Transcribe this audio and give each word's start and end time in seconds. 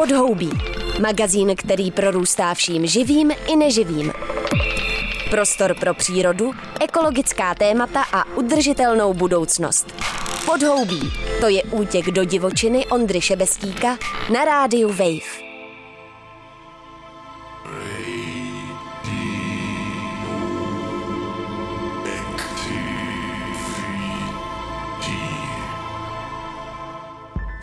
Podhoubí. 0.00 0.50
Magazín, 1.00 1.56
který 1.56 1.90
prorůstá 1.90 2.54
vším 2.54 2.86
živým 2.86 3.30
i 3.52 3.56
neživým. 3.56 4.12
Prostor 5.30 5.74
pro 5.80 5.94
přírodu, 5.94 6.52
ekologická 6.80 7.54
témata 7.54 8.04
a 8.12 8.36
udržitelnou 8.36 9.14
budoucnost. 9.14 9.94
Podhoubí. 10.46 11.00
To 11.40 11.48
je 11.48 11.62
útěk 11.62 12.06
do 12.06 12.24
divočiny 12.24 12.86
Ondry 12.86 13.20
Šebestíka 13.20 13.98
na 14.32 14.44
rádiu 14.44 14.88
Wave. 14.88 15.49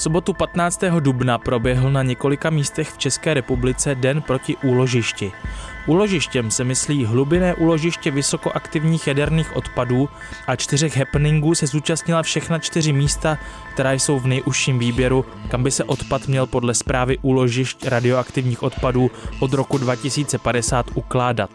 Sobotu 0.08 0.34
15. 0.34 0.84
dubna 1.00 1.38
proběhl 1.38 1.92
na 1.92 2.04
několika 2.04 2.50
místech 2.50 2.90
v 2.90 2.98
České 2.98 3.34
republice 3.34 3.96
Den 3.96 4.22
proti 4.22 4.56
úložišti. 4.56 5.32
Úložištěm 5.88 6.52
se 6.52 6.64
myslí 6.64 7.06
hlubinné 7.06 7.56
úložiště 7.56 8.12
vysokoaktivních 8.12 9.08
jaderných 9.08 9.56
odpadů 9.56 10.10
a 10.48 10.56
čtyřech 10.56 10.98
happeningů 10.98 11.56
se 11.56 11.68
zúčastnila 11.68 12.24
všechna 12.24 12.60
čtyři 12.60 12.94
místa, 12.94 13.38
která 13.74 13.92
jsou 13.92 14.20
v 14.20 14.28
nejužším 14.28 14.80
výběru, 14.80 15.26
kam 15.50 15.64
by 15.64 15.72
se 15.72 15.84
odpad 15.84 16.28
měl 16.28 16.46
podle 16.46 16.74
zprávy 16.74 17.18
úložišť 17.22 17.88
radioaktivních 17.88 18.64
odpadů 18.64 19.12
od 19.40 19.54
roku 19.54 19.78
2050 19.78 20.86
ukládat. 20.94 21.50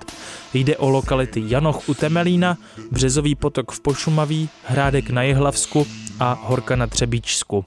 Jde 0.55 0.77
o 0.77 0.91
lokality 0.91 1.42
Janoch 1.47 1.89
u 1.89 1.95
Temelína, 1.95 2.56
Březový 2.91 3.34
potok 3.34 3.73
v 3.73 3.80
Pošumaví, 3.80 4.48
Hrádek 4.64 5.11
na 5.11 5.23
Jihlavsku 5.23 5.87
a 6.20 6.38
Horka 6.42 6.76
na 6.76 6.86
Třebíčsku. 6.86 7.64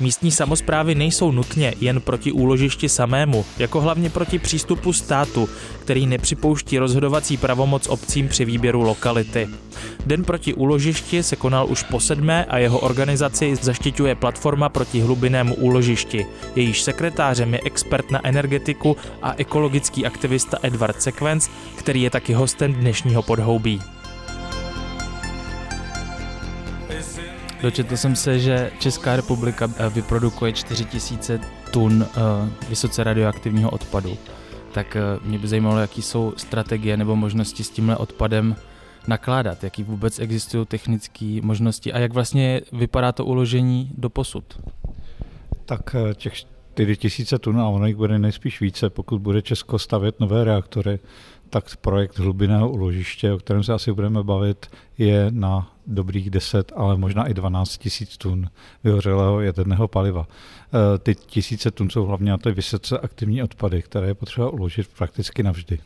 Místní 0.00 0.30
samozprávy 0.30 0.94
nejsou 0.94 1.32
nutně 1.32 1.74
jen 1.80 2.00
proti 2.00 2.32
úložišti 2.32 2.88
samému, 2.88 3.44
jako 3.58 3.80
hlavně 3.80 4.10
proti 4.10 4.38
přístupu 4.38 4.92
státu, 4.92 5.48
který 5.80 6.06
nepřipouští 6.06 6.78
rozhodovací 6.78 7.36
pravomoc 7.36 7.86
obcím 7.86 8.28
při 8.28 8.44
výběru 8.44 8.82
lokality. 8.82 9.48
Den 10.06 10.24
proti 10.24 10.54
úložišti 10.54 11.22
se 11.22 11.36
konal 11.36 11.66
už 11.70 11.82
po 11.82 12.00
sedmé 12.00 12.44
a 12.44 12.58
jeho 12.58 12.78
organizaci 12.78 13.56
zaštiťuje 13.56 14.14
platforma 14.14 14.68
proti 14.68 15.00
hlubinnému 15.00 15.54
úložišti. 15.54 16.26
Jejíž 16.56 16.82
sekretářem 16.82 17.54
je 17.54 17.60
expert 17.64 18.10
na 18.10 18.26
energetiku 18.26 18.96
a 19.22 19.34
ekologický 19.36 20.06
aktivista 20.06 20.58
Edward 20.62 21.02
Sekvenc, 21.02 21.48
který 21.76 22.02
je 22.02 22.10
taky 22.10 22.32
hostem 22.32 22.74
dnešního 22.74 23.22
podhoubí. 23.22 23.93
Dočetl 27.64 27.96
jsem 27.96 28.16
se, 28.16 28.38
že 28.38 28.70
Česká 28.78 29.16
republika 29.16 29.70
eh, 29.76 29.88
vyprodukuje 29.88 30.52
4000 30.52 31.40
tun 31.70 32.06
eh, 32.06 32.18
vysoce 32.68 33.04
radioaktivního 33.04 33.70
odpadu. 33.70 34.18
Tak 34.72 34.96
eh, 34.96 35.00
mě 35.22 35.38
by 35.38 35.48
zajímalo, 35.48 35.78
jaký 35.78 36.02
jsou 36.02 36.32
strategie 36.36 36.96
nebo 36.96 37.16
možnosti 37.16 37.64
s 37.64 37.70
tímhle 37.70 37.96
odpadem 37.96 38.56
nakládat, 39.06 39.64
jaký 39.64 39.82
vůbec 39.82 40.18
existují 40.18 40.66
technické 40.66 41.38
možnosti 41.42 41.92
a 41.92 41.98
jak 41.98 42.12
vlastně 42.12 42.60
vypadá 42.72 43.12
to 43.12 43.24
uložení 43.24 43.90
do 43.98 44.10
posud. 44.10 44.60
Tak 45.64 45.96
těch 46.14 46.34
4000 46.74 47.38
tun 47.38 47.60
a 47.60 47.68
ono 47.68 47.86
jich 47.86 47.96
bude 47.96 48.18
nejspíš 48.18 48.60
více, 48.60 48.90
pokud 48.90 49.20
bude 49.20 49.42
Česko 49.42 49.78
stavět 49.78 50.20
nové 50.20 50.44
reaktory, 50.44 50.98
tak 51.50 51.76
projekt 51.76 52.18
hlubinného 52.18 52.70
uložiště, 52.70 53.32
o 53.32 53.38
kterém 53.38 53.62
se 53.62 53.72
asi 53.72 53.92
budeme 53.92 54.22
bavit, 54.22 54.66
je 54.98 55.26
na 55.30 55.70
dobrých 55.86 56.30
10, 56.30 56.72
ale 56.76 56.96
možná 56.96 57.26
i 57.26 57.34
12 57.34 57.78
tisíc 57.78 58.16
tun 58.16 58.48
vyhořelého 58.84 59.40
jaderného 59.40 59.88
paliva. 59.88 60.26
E, 60.26 60.98
ty 60.98 61.14
tisíce 61.14 61.70
tun 61.70 61.90
jsou 61.90 62.04
hlavně 62.06 62.30
na 62.30 62.38
ty 62.38 62.52
vysoce 62.52 62.98
aktivní 62.98 63.42
odpady, 63.42 63.82
které 63.82 64.06
je 64.06 64.14
potřeba 64.14 64.50
uložit 64.50 64.88
prakticky 64.98 65.42
navždy. 65.42 65.78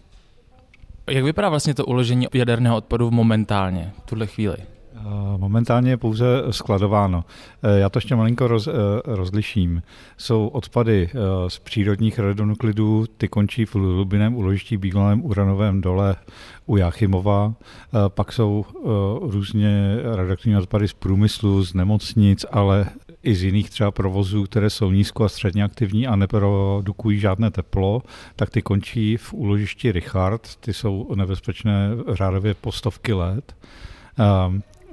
Jak 1.11 1.25
vypadá 1.25 1.49
vlastně 1.49 1.75
to 1.75 1.87
uložení 1.87 2.27
jaderného 2.35 2.77
odpadu 2.77 3.11
momentálně, 3.11 3.93
v 4.05 4.07
tuhle 4.07 4.27
chvíli? 4.27 4.57
Momentálně 5.37 5.91
je 5.91 5.97
pouze 5.97 6.27
skladováno. 6.51 7.25
Eh, 7.63 7.79
já 7.79 7.89
to 7.89 7.97
ještě 7.97 8.17
malinko 8.17 8.49
roz, 8.49 8.67
eh, 8.67 8.73
rozliším. 9.05 9.83
Jsou 10.17 10.47
odpady 10.47 11.11
eh, 11.11 11.19
z 11.51 11.59
přírodních 11.59 12.19
radionuklidů, 12.19 13.07
ty 13.17 13.29
končí 13.29 13.65
v 13.65 13.75
hlubinném 13.75 14.35
uložišti 14.35 14.77
bývalém 14.77 15.25
uranovém 15.25 15.81
dole 15.81 16.17
u 16.67 16.77
Jáchymova. 16.77 17.55
Pak 18.09 18.33
jsou 18.33 18.65
různě 19.23 19.97
radioaktivní 20.15 20.57
odpady 20.57 20.89
z 20.89 20.93
průmyslu, 20.93 21.65
z 21.65 21.75
nemocnic, 21.75 22.45
ale 22.51 22.87
i 23.23 23.35
z 23.35 23.43
jiných 23.43 23.71
třeba 23.71 23.91
provozů, 23.91 24.45
které 24.45 24.71
jsou 24.71 24.91
nízko 24.91 25.25
a 25.25 25.29
středně 25.29 25.65
aktivní 25.65 26.07
a 26.07 26.17
neprodukují 26.17 27.19
žádné 27.19 27.51
teplo, 27.51 28.03
tak 28.37 28.51
ty 28.51 28.63
končí 28.63 29.17
v 29.17 29.33
úložišti 29.33 29.93
Richard. 29.93 30.57
Ty 30.61 30.75
jsou 30.75 31.15
nebezpečné 31.15 31.91
řádově 32.13 32.55
po 32.55 32.73
stovky 32.73 33.13
let. 33.13 33.57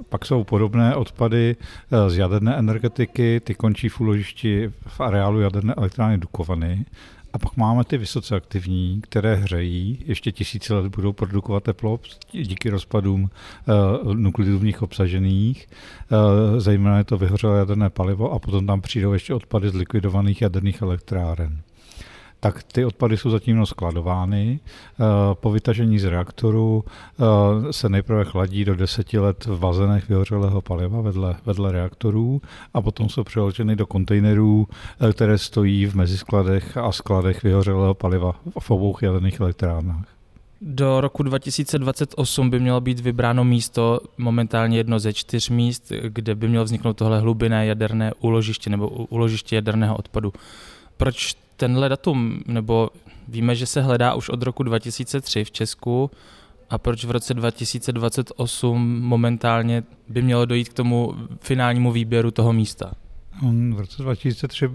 Pak 0.08 0.26
jsou 0.26 0.44
podobné 0.44 0.96
odpady 0.96 1.56
eh, 1.90 2.10
z 2.10 2.16
jaderné 2.16 2.56
energetiky, 2.56 3.40
ty 3.44 3.54
končí 3.54 3.88
v 3.88 4.00
úložišti 4.00 4.72
v 4.86 5.00
areálu 5.00 5.40
jaderné 5.40 5.74
elektrárny 5.74 6.18
Dukovany. 6.18 6.84
A 7.32 7.38
pak 7.38 7.56
máme 7.56 7.84
ty 7.84 7.98
vysoce 7.98 8.36
aktivní, 8.36 9.00
které 9.00 9.34
hřejí, 9.34 10.04
ještě 10.06 10.32
tisíce 10.32 10.74
let 10.74 10.86
budou 10.86 11.12
produkovat 11.12 11.62
teplo 11.62 12.00
díky 12.32 12.70
rozpadům 12.70 13.30
uh, 14.02 14.14
nuklidů 14.14 14.58
v 14.58 14.64
nich 14.64 14.82
obsažených. 14.82 15.68
Uh, 16.10 16.60
zejména 16.60 16.98
je 16.98 17.04
to 17.04 17.16
vyhořelé 17.16 17.58
jaderné 17.58 17.90
palivo 17.90 18.32
a 18.32 18.38
potom 18.38 18.66
tam 18.66 18.80
přijdou 18.80 19.12
ještě 19.12 19.34
odpady 19.34 19.70
z 19.70 19.74
likvidovaných 19.74 20.42
jaderných 20.42 20.82
elektráren 20.82 21.62
tak 22.46 22.62
ty 22.62 22.84
odpady 22.84 23.16
jsou 23.16 23.30
zatím 23.30 23.66
skladovány. 23.66 24.60
Eh, 24.60 25.04
po 25.34 25.50
vytažení 25.50 25.98
z 25.98 26.04
reaktoru 26.04 26.84
eh, 26.86 27.72
se 27.72 27.88
nejprve 27.88 28.24
chladí 28.24 28.64
do 28.64 28.74
deseti 28.74 29.18
let 29.18 29.46
v 29.46 29.58
bazénech 29.58 30.08
vyhořelého 30.08 30.62
paliva 30.62 31.00
vedle, 31.00 31.36
vedle 31.46 31.72
reaktorů 31.72 32.40
a 32.74 32.82
potom 32.82 33.08
jsou 33.08 33.24
přeloženy 33.24 33.76
do 33.76 33.86
kontejnerů, 33.86 34.66
eh, 35.00 35.12
které 35.12 35.38
stojí 35.38 35.86
v 35.86 35.94
meziskladech 35.94 36.76
a 36.76 36.92
skladech 36.92 37.42
vyhořelého 37.42 37.94
paliva 37.94 38.32
v 38.58 38.70
obou 38.70 38.96
jaderných 39.02 39.40
elektrárnách. 39.40 40.06
Do 40.60 41.00
roku 41.00 41.22
2028 41.22 42.50
by 42.50 42.60
mělo 42.60 42.80
být 42.80 43.00
vybráno 43.00 43.44
místo, 43.44 44.00
momentálně 44.18 44.76
jedno 44.76 44.98
ze 44.98 45.12
čtyř 45.12 45.48
míst, 45.50 45.92
kde 46.02 46.34
by 46.34 46.48
mělo 46.48 46.64
vzniknout 46.64 46.96
tohle 46.96 47.20
hlubinné 47.20 47.66
jaderné 47.66 48.12
úložiště 48.20 48.70
nebo 48.70 48.88
úložiště 48.88 49.56
jaderného 49.56 49.96
odpadu. 49.96 50.32
Proč 50.96 51.45
tenhle 51.56 51.88
datum, 51.88 52.40
nebo 52.46 52.90
víme, 53.28 53.54
že 53.54 53.66
se 53.66 53.82
hledá 53.82 54.14
už 54.14 54.28
od 54.28 54.42
roku 54.42 54.62
2003 54.62 55.44
v 55.44 55.50
Česku, 55.50 56.10
a 56.70 56.78
proč 56.78 57.04
v 57.04 57.10
roce 57.10 57.34
2028 57.34 59.00
momentálně 59.00 59.82
by 60.08 60.22
mělo 60.22 60.44
dojít 60.44 60.68
k 60.68 60.72
tomu 60.72 61.14
finálnímu 61.40 61.92
výběru 61.92 62.30
toho 62.30 62.52
místa? 62.52 62.92
V 63.74 63.80
roce 63.80 64.02
2003 64.02 64.64
eh, 64.64 64.70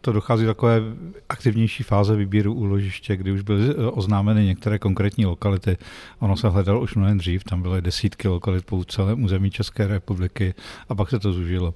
to 0.00 0.12
dochází 0.12 0.46
takové 0.46 0.80
aktivnější 1.28 1.82
fáze 1.82 2.16
výběru 2.16 2.54
úložiště, 2.54 3.16
kdy 3.16 3.32
už 3.32 3.42
byly 3.42 3.70
eh, 3.70 3.86
oznámeny 3.86 4.44
některé 4.44 4.78
konkrétní 4.78 5.26
lokality. 5.26 5.76
Ono 6.18 6.36
se 6.36 6.48
hledalo 6.48 6.80
už 6.80 6.94
mnohem 6.94 7.18
dřív, 7.18 7.44
tam 7.44 7.62
byly 7.62 7.82
desítky 7.82 8.28
lokalit 8.28 8.66
po 8.66 8.84
celém 8.84 9.24
území 9.24 9.50
České 9.50 9.86
republiky 9.86 10.54
a 10.88 10.94
pak 10.94 11.10
se 11.10 11.18
to 11.18 11.32
zužilo. 11.32 11.74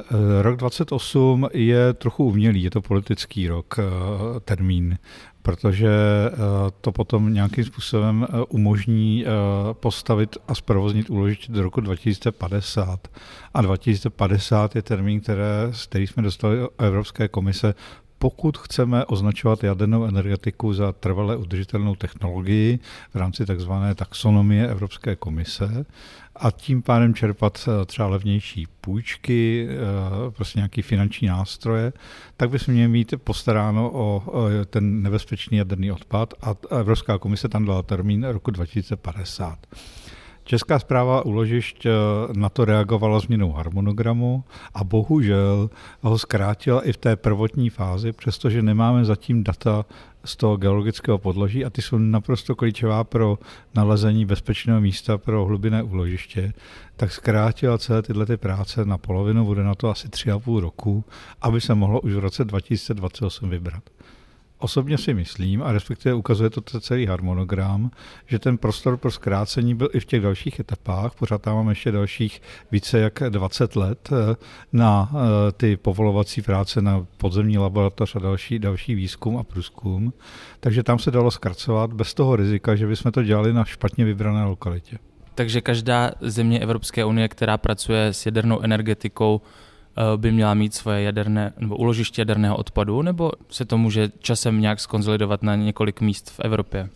Eh, 0.00 0.42
rok 0.42 0.56
28 0.56 1.48
je 1.52 1.92
trochu 1.92 2.24
umělý, 2.24 2.62
je 2.62 2.70
to 2.70 2.80
politický 2.80 3.48
rok, 3.48 3.76
eh, 3.78 3.82
termín, 4.40 4.98
protože 5.42 5.88
eh, 5.88 6.36
to 6.80 6.92
potom 6.92 7.34
nějakým 7.34 7.64
způsobem 7.64 8.26
umožní 8.48 9.24
postavit 9.72 10.36
a 10.48 10.54
zprovoznit 10.54 11.10
úložiště 11.10 11.52
do 11.52 11.62
roku 11.62 11.80
2050. 11.80 13.08
A 13.54 13.62
2050 13.62 14.76
je 14.76 14.82
termín, 14.82 15.20
které, 15.20 15.72
který 15.88 16.06
jsme 16.06 16.22
dostali 16.22 16.62
od 16.62 16.72
Evropské 16.78 17.28
komise 17.28 17.74
pokud 18.18 18.58
chceme 18.58 19.04
označovat 19.04 19.64
jadernou 19.64 20.04
energetiku 20.04 20.74
za 20.74 20.92
trvale 20.92 21.36
udržitelnou 21.36 21.94
technologii 21.94 22.78
v 23.14 23.16
rámci 23.16 23.46
tzv. 23.46 23.70
taxonomie 23.94 24.68
Evropské 24.68 25.16
komise 25.16 25.86
a 26.36 26.50
tím 26.50 26.82
pádem 26.82 27.14
čerpat 27.14 27.68
eh, 27.68 27.84
třeba 27.86 28.08
levnější 28.08 28.66
půjčky, 28.80 29.68
eh, 29.70 30.30
prostě 30.30 30.58
nějaký 30.58 30.82
finanční 30.82 31.28
nástroje, 31.28 31.92
tak 32.36 32.50
bychom 32.50 32.74
měli 32.74 32.88
mít 32.88 33.14
postaráno 33.24 33.90
o 33.94 34.22
ten 34.70 35.02
nebezpečný 35.02 35.58
jaderný 35.58 35.92
odpad 35.92 36.34
a 36.42 36.54
Evropská 36.78 37.18
komise 37.18 37.48
tam 37.48 37.64
dala 37.64 37.82
termín 37.82 38.24
roku 38.24 38.50
2050. 38.50 39.58
Česká 40.48 40.80
zpráva 40.80 41.28
úložišť 41.28 41.84
eh, 41.84 41.92
na 42.32 42.48
to 42.48 42.64
reagovala 42.64 43.20
změnou 43.20 43.52
harmonogramu 43.52 44.44
a 44.74 44.80
bohužel 44.84 45.70
ho 46.00 46.18
zkrátila 46.18 46.80
i 46.88 46.92
v 46.92 46.96
té 46.96 47.16
prvotní 47.16 47.70
fázi, 47.70 48.12
přestože 48.12 48.62
nemáme 48.62 49.04
zatím 49.04 49.44
data 49.44 49.84
z 50.24 50.36
toho 50.36 50.56
geologického 50.56 51.18
podloží 51.18 51.64
a 51.64 51.70
ty 51.70 51.82
jsou 51.82 51.98
naprosto 51.98 52.56
klíčová 52.56 53.04
pro 53.04 53.38
nalezení 53.74 54.24
bezpečného 54.24 54.80
místa 54.80 55.18
pro 55.18 55.44
hlubinné 55.44 55.82
úložiště, 55.82 56.52
tak 56.96 57.12
zkrátila 57.12 57.78
celé 57.78 58.02
tyhle 58.02 58.26
ty 58.26 58.36
práce 58.36 58.84
na 58.84 58.98
polovinu, 58.98 59.44
bude 59.44 59.62
na 59.62 59.74
to 59.74 59.90
asi 59.90 60.08
tři 60.08 60.30
a 60.30 60.38
půl 60.38 60.60
roku, 60.60 61.04
aby 61.40 61.60
se 61.60 61.74
mohlo 61.74 62.00
už 62.00 62.12
v 62.12 62.18
roce 62.18 62.44
2028 62.44 63.50
vybrat. 63.50 63.82
Osobně 64.60 64.98
si 64.98 65.14
myslím, 65.14 65.62
a 65.62 65.72
respektive 65.72 66.14
ukazuje 66.14 66.50
to 66.50 66.80
celý 66.80 67.06
harmonogram, 67.06 67.90
že 68.26 68.38
ten 68.38 68.58
prostor 68.58 68.96
pro 68.96 69.10
zkrácení 69.10 69.74
byl 69.74 69.88
i 69.92 70.00
v 70.00 70.04
těch 70.04 70.22
dalších 70.22 70.60
etapách. 70.60 71.14
Pořád 71.14 71.42
tam 71.42 71.56
máme 71.56 71.72
ještě 71.72 71.92
dalších 71.92 72.42
více 72.70 72.98
jak 72.98 73.22
20 73.28 73.76
let 73.76 74.08
eh, 74.12 74.36
na 74.72 75.10
eh, 75.12 75.52
ty 75.52 75.76
povolovací 75.76 76.42
práce 76.42 76.82
na 76.82 77.06
podzemní 77.16 77.58
laboratoř 77.58 78.16
a 78.16 78.18
další, 78.18 78.58
další 78.58 78.94
výzkum 78.94 79.36
a 79.36 79.42
průzkum. 79.42 80.12
Takže 80.60 80.82
tam 80.82 80.98
se 80.98 81.10
dalo 81.10 81.30
zkracovat 81.30 81.92
bez 81.92 82.14
toho 82.14 82.36
rizika, 82.36 82.76
že 82.76 82.86
bychom 82.86 83.12
to 83.12 83.22
dělali 83.22 83.52
na 83.52 83.64
špatně 83.64 84.04
vybrané 84.04 84.44
lokalitě. 84.44 84.98
Takže 85.34 85.60
každá 85.60 86.10
země 86.20 86.60
Evropské 86.60 87.04
unie, 87.04 87.28
která 87.28 87.58
pracuje 87.58 88.06
s 88.06 88.26
jadernou 88.26 88.60
energetikou, 88.60 89.40
by 90.16 90.32
měla 90.32 90.54
mít 90.54 90.74
svoje 90.74 91.02
jaderné 91.02 91.52
nebo 91.58 91.76
uložiště 91.76 92.20
jaderného 92.20 92.56
odpadu, 92.56 93.02
nebo 93.02 93.32
se 93.50 93.64
to 93.64 93.78
může 93.78 94.08
časem 94.18 94.60
nějak 94.60 94.80
skonzolidovat 94.80 95.42
na 95.42 95.56
několik 95.56 96.00
míst 96.00 96.30
v 96.30 96.40
Evropě? 96.40 96.88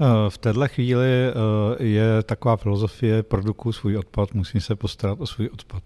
Eh, 0.00 0.30
v 0.30 0.38
této 0.38 0.68
chvíli 0.68 1.06
eh, 1.06 1.84
je 1.84 2.22
taková 2.22 2.56
filozofie, 2.56 3.22
produkuju 3.22 3.72
svůj 3.72 3.96
odpad, 3.96 4.34
musím 4.34 4.60
se 4.60 4.76
postarat 4.76 5.20
o 5.20 5.26
svůj 5.26 5.48
odpad. 5.52 5.82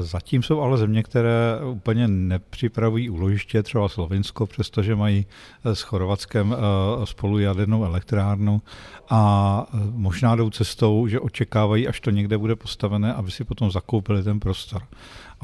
Zatím 0.00 0.42
jsou 0.42 0.60
ale 0.60 0.78
země, 0.78 1.02
které 1.02 1.58
úplně 1.64 2.08
nepřipravují 2.08 3.10
úložiště, 3.10 3.62
třeba 3.62 3.88
Slovinsko, 3.88 4.46
přestože 4.46 4.96
mají 4.96 5.26
s 5.64 5.80
Chorvatskem 5.80 6.56
spolu 7.04 7.38
jadernou 7.38 7.84
elektrárnu 7.84 8.62
a 9.10 9.66
možná 9.90 10.36
jdou 10.36 10.50
cestou, 10.50 11.06
že 11.06 11.20
očekávají, 11.20 11.88
až 11.88 12.00
to 12.00 12.10
někde 12.10 12.38
bude 12.38 12.56
postavené, 12.56 13.14
aby 13.14 13.30
si 13.30 13.44
potom 13.44 13.70
zakoupili 13.70 14.22
ten 14.22 14.40
prostor. 14.40 14.82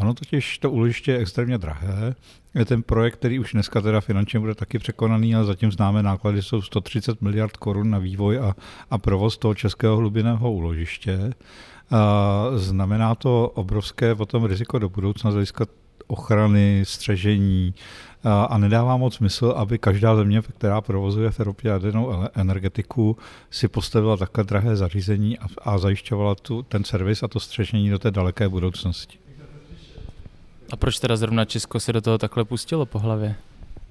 Ono 0.00 0.14
totiž 0.14 0.58
to 0.58 0.70
úložiště 0.70 1.12
je 1.12 1.19
extrémně 1.19 1.58
drahé. 1.58 2.14
Je 2.55 2.64
ten 2.64 2.82
projekt, 2.82 3.14
který 3.14 3.38
už 3.38 3.52
dneska 3.52 3.81
teda 3.81 4.00
finančně 4.00 4.41
bude 4.41 4.55
taky 4.55 4.79
překonaný, 4.79 5.35
ale 5.35 5.44
zatím 5.44 5.73
známe 5.73 6.02
náklady 6.02 6.43
jsou 6.43 6.62
130 6.62 7.23
miliard 7.23 7.56
korun 7.56 7.91
na 7.91 7.99
vývoj 7.99 8.38
a, 8.38 8.55
a 8.91 8.99
provoz 8.99 9.38
toho 9.38 9.55
českého 9.55 9.97
hlubinného 9.97 10.52
úložiště. 10.52 11.32
A 11.91 12.44
znamená 12.56 13.14
to 13.14 13.49
obrovské 13.55 14.14
potom 14.14 14.44
riziko 14.44 14.79
do 14.79 14.88
budoucna 14.88 15.31
z 15.31 15.35
hlediska 15.35 15.67
ochrany, 16.06 16.82
střežení 16.87 17.75
a, 18.25 18.44
a 18.44 18.58
nedává 18.58 18.96
moc 18.96 19.14
smysl, 19.14 19.55
aby 19.56 19.79
každá 19.79 20.17
země, 20.17 20.43
která 20.43 20.81
provozuje 20.81 21.31
v 21.31 21.41
Evropě 21.41 21.70
jadernou 21.70 22.12
energetiku, 22.35 23.17
si 23.50 23.69
postavila 23.69 24.17
takhle 24.17 24.44
drahé 24.44 24.76
zařízení 24.76 25.38
a, 25.38 25.46
a 25.62 25.79
zajišťovala 25.79 26.35
tu, 26.35 26.62
ten 26.62 26.85
servis 26.85 27.23
a 27.23 27.29
to 27.29 27.41
střežení 27.41 27.91
do 27.91 27.99
té 27.99 28.11
daleké 28.11 28.49
budoucnosti. 28.49 29.30
A 30.72 30.76
proč 30.76 30.99
teda 30.99 31.17
zrovna 31.17 31.44
Česko 31.44 31.81
se 31.81 31.93
do 31.93 32.00
toho 32.00 32.19
takhle 32.19 32.44
pustilo 32.44 32.87
po 32.87 32.99
hlavě? 32.99 33.34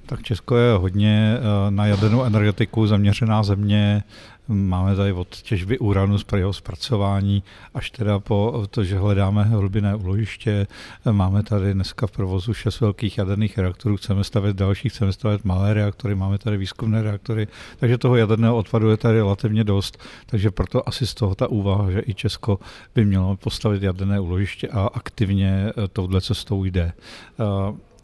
Tak 0.09 0.23
Česko 0.23 0.57
je 0.57 0.73
hodně 0.73 1.37
eh, 1.37 1.71
na 1.71 1.85
jadernou 1.85 2.23
energetiku 2.23 2.87
zaměřená 2.87 3.43
země. 3.43 4.03
Máme 4.47 4.95
tady 4.95 5.13
od 5.13 5.41
těžby 5.41 5.79
uranu 5.79 6.17
z 6.17 6.25
jeho 6.35 6.53
zpracování 6.53 7.43
až 7.73 7.91
teda 7.91 8.19
po 8.19 8.65
to, 8.69 8.83
že 8.83 8.97
hledáme 8.97 9.43
hlubinné 9.43 9.95
úložiště. 9.95 10.67
Máme 11.11 11.43
tady 11.43 11.73
dneska 11.73 12.07
v 12.07 12.11
provozu 12.11 12.53
šest 12.53 12.79
velkých 12.79 13.17
jaderných 13.17 13.57
reaktorů, 13.57 13.97
chceme 13.97 14.23
stavět 14.23 14.55
další, 14.55 14.89
chceme 14.89 15.13
stavět 15.13 15.45
malé 15.45 15.73
reaktory, 15.73 16.15
máme 16.15 16.37
tady 16.37 16.57
výzkumné 16.57 17.01
reaktory, 17.01 17.47
takže 17.79 17.97
toho 17.97 18.15
jaderného 18.15 18.57
odpadu 18.57 18.89
je 18.89 18.97
tady 18.97 19.17
relativně 19.17 19.63
dost, 19.63 19.97
takže 20.25 20.51
proto 20.51 20.89
asi 20.89 21.07
z 21.07 21.13
toho 21.13 21.35
ta 21.35 21.47
úvaha, 21.47 21.91
že 21.91 22.01
i 22.05 22.13
Česko 22.13 22.59
by 22.95 23.05
mělo 23.05 23.37
postavit 23.37 23.83
jaderné 23.83 24.19
úložiště 24.19 24.67
a 24.67 24.89
aktivně 24.93 25.73
touhle 25.93 26.21
cestou 26.21 26.63
jde. 26.63 26.93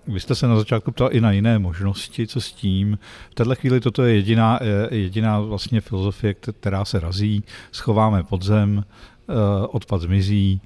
Vy 0.07 0.19
jste 0.19 0.35
se 0.35 0.47
na 0.47 0.57
začátku 0.57 0.91
ptal 0.91 1.09
i 1.11 1.21
na 1.21 1.31
jiné 1.31 1.59
možnosti, 1.59 2.27
co 2.27 2.41
s 2.41 2.51
tím. 2.51 2.99
V 3.31 3.35
této 3.35 3.55
chvíli 3.55 3.79
toto 3.79 4.03
je 4.03 4.15
jediná, 4.15 4.59
jediná 4.91 5.39
vlastně 5.39 5.81
filozofie, 5.81 6.33
která 6.33 6.85
se 6.85 6.99
razí. 6.99 7.43
Schováme 7.71 8.23
podzem, 8.23 8.83
eh, 9.29 9.67
odpad 9.67 10.01
zmizí 10.01 10.61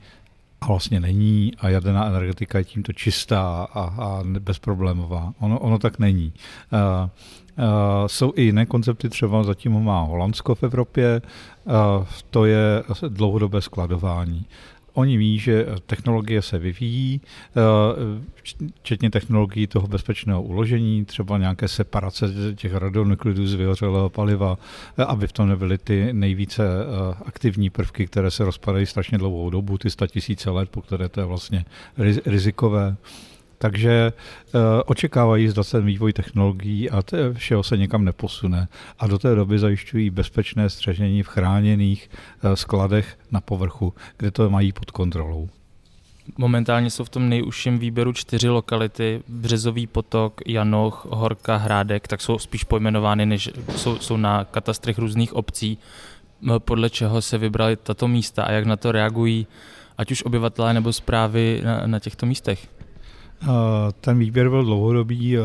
a 0.61 0.67
vlastně 0.67 0.99
není 0.99 1.51
a 1.59 1.69
jaderná 1.69 2.05
energetika 2.05 2.57
je 2.57 2.63
tímto 2.63 2.93
čistá 2.93 3.67
a, 3.73 3.81
a 3.81 4.23
bezproblémová. 4.23 5.33
Ono, 5.39 5.59
ono 5.59 5.79
tak 5.79 5.99
není. 5.99 6.33
Uh, 6.71 7.09
jsou 8.07 8.33
i 8.35 8.41
jiné 8.41 8.65
koncepty, 8.65 9.09
třeba 9.09 9.43
zatím 9.43 9.71
ho 9.71 9.79
má 9.79 10.01
Holandsko 10.01 10.55
v 10.55 10.63
Evropě, 10.63 11.21
to 12.29 12.45
je 12.45 12.83
dlouhodobé 13.07 13.61
skladování. 13.61 14.45
Oni 14.93 15.17
ví, 15.17 15.39
že 15.39 15.65
technologie 15.85 16.41
se 16.41 16.59
vyvíjí, 16.59 17.21
eh, 17.23 17.61
včetně 18.81 19.09
technologií 19.09 19.67
toho 19.67 19.87
bezpečného 19.87 20.41
uložení, 20.41 21.05
třeba 21.05 21.37
nějaké 21.37 21.67
separace 21.67 22.25
těch 22.55 22.75
radionuklidů 22.75 23.47
z 23.47 23.53
vyhořelého 23.53 24.09
paliva, 24.09 24.57
eh, 24.97 25.03
aby 25.03 25.27
v 25.27 25.31
tom 25.31 25.49
nebyly 25.49 25.77
ty 25.77 26.13
nejvíce 26.13 26.63
eh, 26.63 27.15
aktivní 27.25 27.69
prvky, 27.69 28.07
které 28.07 28.31
se 28.31 28.45
rozpadají 28.45 28.85
strašně 28.85 29.17
dlouhou 29.17 29.49
dobu, 29.49 29.77
ty 29.77 29.89
100 29.89 30.07
tisíce 30.07 30.49
let, 30.49 30.69
po 30.69 30.81
které 30.81 31.09
to 31.09 31.19
je 31.19 31.25
vlastně 31.25 31.65
rizikové. 32.25 32.95
Takže 33.61 34.13
uh, 34.53 34.61
očekávají, 34.85 35.47
zda 35.47 35.63
se 35.63 35.81
vývoj 35.81 36.13
technologií 36.13 36.89
a 36.89 37.01
to 37.01 37.17
všeho 37.33 37.63
se 37.63 37.77
někam 37.77 38.05
neposune. 38.05 38.67
A 38.99 39.07
do 39.07 39.19
té 39.19 39.35
doby 39.35 39.59
zajišťují 39.59 40.09
bezpečné 40.09 40.69
střežení 40.69 41.23
v 41.23 41.27
chráněných 41.27 42.09
uh, 42.43 42.53
skladech 42.53 43.17
na 43.31 43.41
povrchu, 43.41 43.93
kde 44.17 44.31
to 44.31 44.49
mají 44.49 44.71
pod 44.71 44.91
kontrolou. 44.91 45.49
Momentálně 46.37 46.89
jsou 46.89 47.03
v 47.03 47.09
tom 47.09 47.29
nejužším 47.29 47.79
výběru 47.79 48.13
čtyři 48.13 48.49
lokality, 48.49 49.23
Březový 49.27 49.87
potok, 49.87 50.41
Janoch, 50.47 51.07
Horka, 51.09 51.55
Hrádek, 51.55 52.07
tak 52.07 52.21
jsou 52.21 52.39
spíš 52.39 52.63
pojmenovány, 52.63 53.25
než 53.25 53.49
jsou, 53.75 53.99
jsou 53.99 54.17
na 54.17 54.45
katastrech 54.45 54.97
různých 54.97 55.33
obcí, 55.33 55.77
podle 56.57 56.89
čeho 56.89 57.21
se 57.21 57.37
vybrali 57.37 57.75
tato 57.75 58.07
místa 58.07 58.43
a 58.43 58.51
jak 58.51 58.65
na 58.65 58.75
to 58.75 58.91
reagují 58.91 59.47
ať 59.97 60.11
už 60.11 60.23
obyvatelé 60.23 60.73
nebo 60.73 60.93
zprávy 60.93 61.61
na, 61.65 61.87
na 61.87 61.99
těchto 61.99 62.25
místech. 62.25 62.67
Ten 64.01 64.19
výběr 64.19 64.49
byl 64.49 64.63
dlouhodobý, 64.63 65.37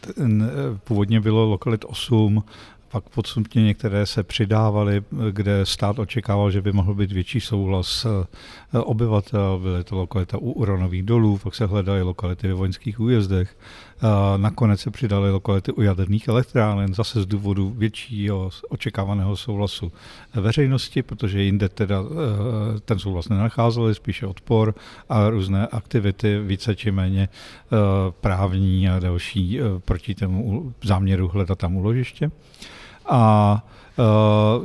ten, 0.00 0.50
původně 0.84 1.20
bylo 1.20 1.44
lokalit 1.44 1.84
8, 1.88 2.44
pak 2.92 3.08
podstupně 3.08 3.62
některé 3.62 4.06
se 4.06 4.22
přidávaly, 4.22 5.02
kde 5.30 5.66
stát 5.66 5.98
očekával, 5.98 6.50
že 6.50 6.62
by 6.62 6.72
mohl 6.72 6.94
být 6.94 7.12
větší 7.12 7.40
souhlas 7.40 8.06
eh, 8.06 8.78
obyvatel. 8.78 9.58
Byly 9.62 9.84
to 9.84 9.96
lokalita 9.96 10.38
u 10.38 10.50
uranových 10.50 11.02
dolů, 11.02 11.38
pak 11.38 11.54
se 11.54 11.66
hledaly 11.66 12.02
lokality 12.02 12.48
ve 12.48 12.54
vojenských 12.54 13.00
újezdech. 13.00 13.56
Nakonec 14.36 14.80
se 14.80 14.90
přidaly 14.90 15.30
lokality 15.30 15.72
u 15.72 15.82
jaderných 15.82 16.28
elektráren, 16.28 16.94
zase 16.94 17.22
z 17.22 17.26
důvodu 17.26 17.74
většího 17.76 18.50
očekávaného 18.68 19.36
souhlasu 19.36 19.92
veřejnosti, 20.34 21.02
protože 21.02 21.42
jinde 21.42 21.68
teda 21.68 22.02
eh, 22.02 22.80
ten 22.80 22.98
souhlas 22.98 23.28
nenacházeli, 23.28 23.94
spíše 23.94 24.26
odpor 24.26 24.74
a 25.08 25.30
různé 25.30 25.66
aktivity 25.66 26.38
více 26.38 26.76
či 26.76 26.90
méně 26.90 27.28
eh, 27.28 27.76
právní 28.20 28.88
a 28.88 28.98
další 28.98 29.60
proti 29.84 30.14
tomu 30.14 30.74
záměru 30.84 31.28
hledat 31.28 31.58
tam 31.58 31.76
uložiště. 31.76 32.30
A 33.06 33.64
e, 33.98 34.02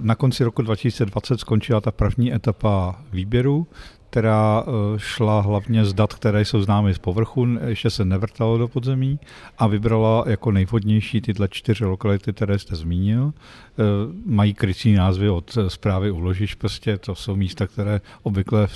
na 0.01 0.15
konci 0.15 0.43
roku 0.43 0.61
2020 0.61 1.39
skončila 1.39 1.81
ta 1.81 1.91
první 1.91 2.33
etapa 2.33 3.01
výběru, 3.11 3.67
která 4.09 4.63
e, 4.67 4.99
šla 4.99 5.41
hlavně 5.41 5.85
z 5.85 5.93
dat, 5.93 6.13
které 6.13 6.45
jsou 6.45 6.61
známy 6.61 6.93
z 6.93 6.97
povrchu, 6.97 7.47
ještě 7.65 7.89
se 7.89 8.05
nevrtalo 8.05 8.57
do 8.57 8.67
podzemí 8.67 9.19
a 9.57 9.67
vybrala 9.67 10.23
jako 10.27 10.51
nejvhodnější 10.51 11.21
tyhle 11.21 11.47
čtyři 11.51 11.85
lokality, 11.85 12.33
které 12.33 12.59
jste 12.59 12.75
zmínil. 12.75 13.33
E, 13.33 13.83
mají 14.25 14.53
krycí 14.53 14.93
názvy 14.93 15.29
od 15.29 15.57
zprávy 15.67 16.11
uložiš, 16.11 16.55
prostě 16.55 16.97
to 16.97 17.15
jsou 17.15 17.35
místa, 17.35 17.67
které 17.67 18.01
obvykle 18.23 18.67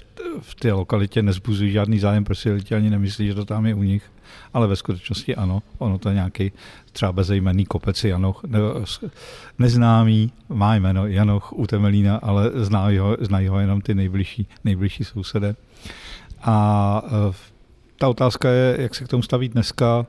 v 0.41 0.55
té 0.55 0.73
lokalitě 0.73 1.21
nezbuzují 1.21 1.71
žádný 1.71 1.99
zájem, 1.99 2.23
prostě 2.23 2.51
lidi 2.51 2.75
ani 2.75 2.89
nemyslí, 2.89 3.27
že 3.27 3.35
to 3.35 3.45
tam 3.45 3.65
je 3.65 3.75
u 3.75 3.83
nich 3.83 4.03
ale 4.53 4.67
ve 4.67 4.75
skutečnosti 4.75 5.35
ano, 5.35 5.61
ono 5.77 5.97
to 5.97 6.09
je 6.09 6.15
nějaký 6.15 6.51
třeba 6.91 7.11
bezejmenný 7.11 7.65
kopec 7.65 8.03
Janoch, 8.03 8.43
ne, 8.43 8.59
neznámý, 9.59 10.31
má 10.49 10.75
jméno 10.75 11.07
Janoch 11.07 11.53
u 11.53 11.67
Temelína, 11.67 12.17
ale 12.17 12.51
znají 12.53 12.97
ho, 12.97 13.17
znají 13.19 13.47
ho 13.47 13.59
jenom 13.59 13.81
ty 13.81 13.95
nejbližší, 13.95 14.47
nejbližší 14.63 15.03
sousedé. 15.03 15.55
A 16.43 17.01
e, 17.05 17.51
ta 18.01 18.09
otázka 18.09 18.49
je, 18.49 18.75
jak 18.79 18.95
se 18.95 19.03
k 19.03 19.07
tomu 19.07 19.23
staví 19.23 19.49
dneska. 19.49 20.05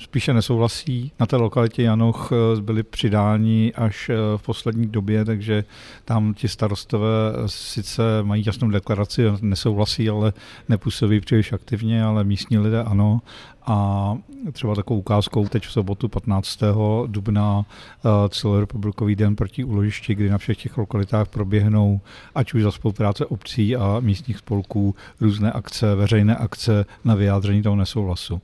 Spíše 0.00 0.34
nesouhlasí. 0.34 1.12
Na 1.20 1.26
té 1.26 1.36
lokalitě 1.36 1.82
Janoch 1.82 2.32
byli 2.60 2.82
přidáni 2.82 3.72
až 3.74 4.10
v 4.36 4.42
poslední 4.42 4.86
době, 4.86 5.24
takže 5.24 5.64
tam 6.04 6.34
ti 6.34 6.48
starostové 6.48 7.08
sice 7.46 8.02
mají 8.22 8.42
jasnou 8.46 8.70
deklaraci, 8.70 9.22
nesouhlasí, 9.40 10.08
ale 10.08 10.32
nepůsobí 10.68 11.20
příliš 11.20 11.52
aktivně, 11.52 12.04
ale 12.04 12.24
místní 12.24 12.58
lidé 12.58 12.82
ano. 12.82 13.20
A 13.66 14.16
třeba 14.52 14.74
takovou 14.74 15.00
ukázkou 15.00 15.48
teď 15.48 15.66
v 15.66 15.72
sobotu 15.72 16.08
15. 16.08 16.60
dubna 17.06 17.64
eh, 17.64 18.28
celorepublikový 18.28 19.16
den 19.16 19.36
proti 19.36 19.64
úložišti, 19.64 20.14
kdy 20.14 20.30
na 20.30 20.38
všech 20.38 20.56
těch 20.56 20.78
lokalitách 20.78 21.28
proběhnou, 21.28 22.00
ať 22.34 22.54
už 22.54 22.62
za 22.62 22.70
spolupráce 22.70 23.26
obcí 23.26 23.76
a 23.76 23.96
místních 24.00 24.38
spolků, 24.38 24.94
různé 25.20 25.52
akce, 25.52 25.94
veřejné 25.94 26.36
akce 26.36 26.84
na 27.04 27.14
vyjádření 27.14 27.62
toho 27.62 27.76
nesouhlasu. 27.76 28.40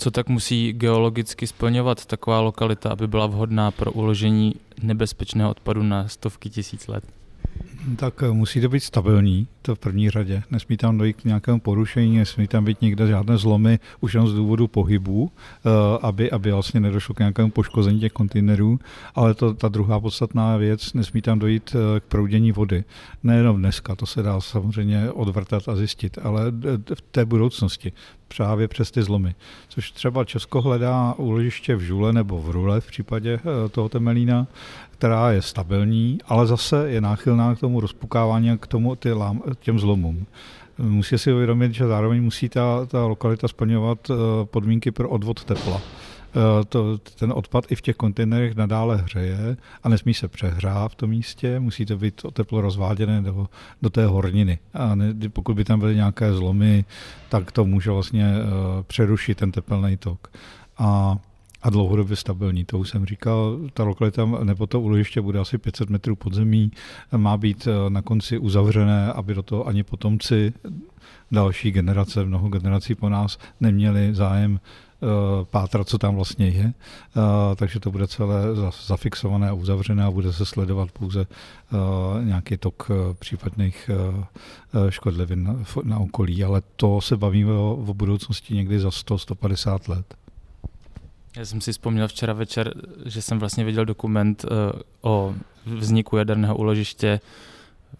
Co 0.00 0.10
tak 0.10 0.28
musí 0.28 0.72
geologicky 0.72 1.46
splňovat 1.46 2.06
taková 2.06 2.40
lokalita, 2.40 2.90
aby 2.90 3.08
byla 3.08 3.26
vhodná 3.26 3.70
pro 3.70 3.92
uložení 3.92 4.54
nebezpečného 4.82 5.50
odpadu 5.50 5.82
na 5.82 6.08
stovky 6.08 6.50
tisíc 6.50 6.88
let? 6.88 7.04
Tak 7.96 8.22
eh, 8.22 8.30
musí 8.30 8.60
to 8.60 8.68
být 8.68 8.80
stabilní, 8.80 9.46
to 9.62 9.74
v 9.74 9.78
první 9.78 10.10
řadě. 10.10 10.42
Nesmí 10.50 10.76
tam 10.76 10.98
dojít 10.98 11.16
k 11.16 11.24
nějakému 11.24 11.60
porušení, 11.60 12.18
nesmí 12.18 12.48
tam 12.48 12.64
být 12.64 12.82
někde 12.82 13.06
žádné 13.06 13.38
zlomy, 13.38 13.78
už 14.00 14.14
jen 14.14 14.26
z 14.26 14.34
důvodu 14.34 14.68
pohybu, 14.68 15.30
eh, 15.32 15.70
aby, 16.02 16.30
aby 16.30 16.52
vlastně 16.52 16.80
nedošlo 16.80 17.14
k 17.14 17.18
nějakému 17.18 17.50
poškození 17.50 18.00
těch 18.00 18.12
kontejnerů. 18.12 18.78
Ale 19.14 19.34
to, 19.34 19.54
ta 19.54 19.68
druhá 19.68 20.00
podstatná 20.00 20.56
věc, 20.56 20.92
nesmí 20.92 21.22
tam 21.22 21.38
dojít 21.38 21.76
eh, 21.76 22.00
k 22.00 22.04
proudění 22.04 22.52
vody. 22.52 22.84
Nejenom 23.22 23.56
dneska, 23.56 23.94
to 23.94 24.06
se 24.06 24.22
dá 24.22 24.40
samozřejmě 24.40 25.10
odvrtat 25.10 25.68
a 25.68 25.76
zjistit, 25.76 26.18
ale 26.22 26.50
v 26.94 27.00
té 27.10 27.24
budoucnosti 27.24 27.92
právě 28.36 28.68
přes 28.68 28.90
ty 28.90 29.02
zlomy. 29.02 29.34
Což 29.68 29.90
třeba 29.90 30.24
Česko 30.24 30.62
hledá 30.62 31.14
úložiště 31.16 31.76
v 31.76 31.80
Žule 31.80 32.12
nebo 32.12 32.42
v 32.42 32.50
Rule 32.50 32.80
v 32.80 32.86
případě 32.86 33.40
toho 33.70 33.88
Temelína, 33.88 34.46
která 34.90 35.30
je 35.30 35.42
stabilní, 35.42 36.18
ale 36.26 36.46
zase 36.46 36.90
je 36.90 37.00
náchylná 37.00 37.54
k 37.54 37.60
tomu 37.60 37.80
rozpukávání 37.80 38.50
a 38.50 38.56
k 38.56 38.66
tomu 38.66 38.96
ty 38.96 39.12
lám, 39.12 39.42
těm 39.60 39.78
zlomům. 39.78 40.26
Musí 40.78 41.18
si 41.18 41.32
uvědomit, 41.32 41.74
že 41.74 41.86
zároveň 41.86 42.22
musí 42.22 42.48
ta, 42.48 42.86
ta 42.86 43.06
lokalita 43.06 43.48
splňovat 43.48 44.10
eh, 44.10 44.14
podmínky 44.44 44.90
pro 44.90 45.08
odvod 45.08 45.44
tepla. 45.44 45.80
Eh, 46.28 46.64
to, 46.64 46.98
ten 46.98 47.32
odpad 47.32 47.72
i 47.72 47.74
v 47.74 47.80
těch 47.80 47.96
kontejnerech 47.96 48.56
nadále 48.56 48.96
hřeje 48.96 49.56
a 49.82 49.88
nesmí 49.88 50.14
se 50.14 50.28
přehrát 50.28 50.92
v 50.92 50.94
tom 50.94 51.10
místě, 51.10 51.60
musí 51.60 51.86
to 51.86 51.96
být 51.96 52.22
teplo 52.32 52.60
rozváděné 52.60 53.22
do, 53.22 53.46
do 53.82 53.90
té 53.90 54.06
horniny. 54.06 54.58
A 54.74 54.94
ne, 54.94 55.14
pokud 55.28 55.54
by 55.54 55.64
tam 55.64 55.80
byly 55.80 55.94
nějaké 55.94 56.34
zlomy, 56.34 56.84
tak 57.28 57.52
to 57.52 57.64
může 57.64 57.90
vlastně 57.90 58.24
uh, 58.24 58.82
přerušit 58.82 59.38
ten 59.38 59.52
tepelný 59.52 59.96
tok. 59.96 60.28
A 60.78 61.16
a 61.62 61.70
dlouhodobě 61.70 62.16
stabilní. 62.16 62.64
To 62.64 62.78
už 62.78 62.88
jsem 62.88 63.06
říkal, 63.06 63.58
ta 63.74 63.84
lokalita 63.84 64.26
nebo 64.42 64.66
to 64.66 64.80
úložiště 64.80 65.20
bude 65.20 65.38
asi 65.38 65.58
500 65.58 65.90
metrů 65.90 66.16
pod 66.16 66.34
zemí, 66.34 66.70
má 67.16 67.36
být 67.36 67.68
eh, 67.68 67.90
na 67.90 68.02
konci 68.02 68.38
uzavřené, 68.38 69.12
aby 69.12 69.34
do 69.34 69.42
toho 69.42 69.66
ani 69.66 69.82
potomci 69.82 70.52
další 71.30 71.70
generace, 71.70 72.24
mnoho 72.24 72.48
generací 72.48 72.94
po 72.94 73.08
nás 73.08 73.38
neměli 73.60 74.14
zájem 74.14 74.60
eh, 74.62 74.87
pátrat, 75.50 75.88
co 75.88 75.98
tam 75.98 76.14
vlastně 76.14 76.48
je. 76.48 76.72
Eh, 76.74 77.56
takže 77.56 77.80
to 77.80 77.90
bude 77.90 78.08
celé 78.08 78.42
zafixované 78.86 79.48
a 79.48 79.52
uzavřené 79.52 80.04
a 80.04 80.10
bude 80.10 80.32
se 80.32 80.46
sledovat 80.46 80.92
pouze 80.92 81.26
nějaký 82.22 82.56
tok 82.56 82.90
případných 83.18 83.90
škodlivin 84.88 85.64
na 85.82 85.98
okolí. 85.98 86.44
Ale 86.44 86.62
to 86.76 87.00
se 87.00 87.16
bavíme 87.16 87.52
o, 87.52 87.94
budoucnosti 87.94 88.54
někdy 88.54 88.80
za 88.80 88.88
100-150 88.88 89.88
let. 89.88 90.14
Já 91.36 91.44
jsem 91.44 91.60
si 91.60 91.72
vzpomněl 91.72 92.08
včera 92.08 92.32
večer, 92.32 92.74
že 93.06 93.22
jsem 93.22 93.38
vlastně 93.38 93.64
viděl 93.64 93.84
dokument 93.84 94.44
o 95.00 95.34
vzniku 95.66 96.16
jaderného 96.16 96.56
úložiště 96.56 97.20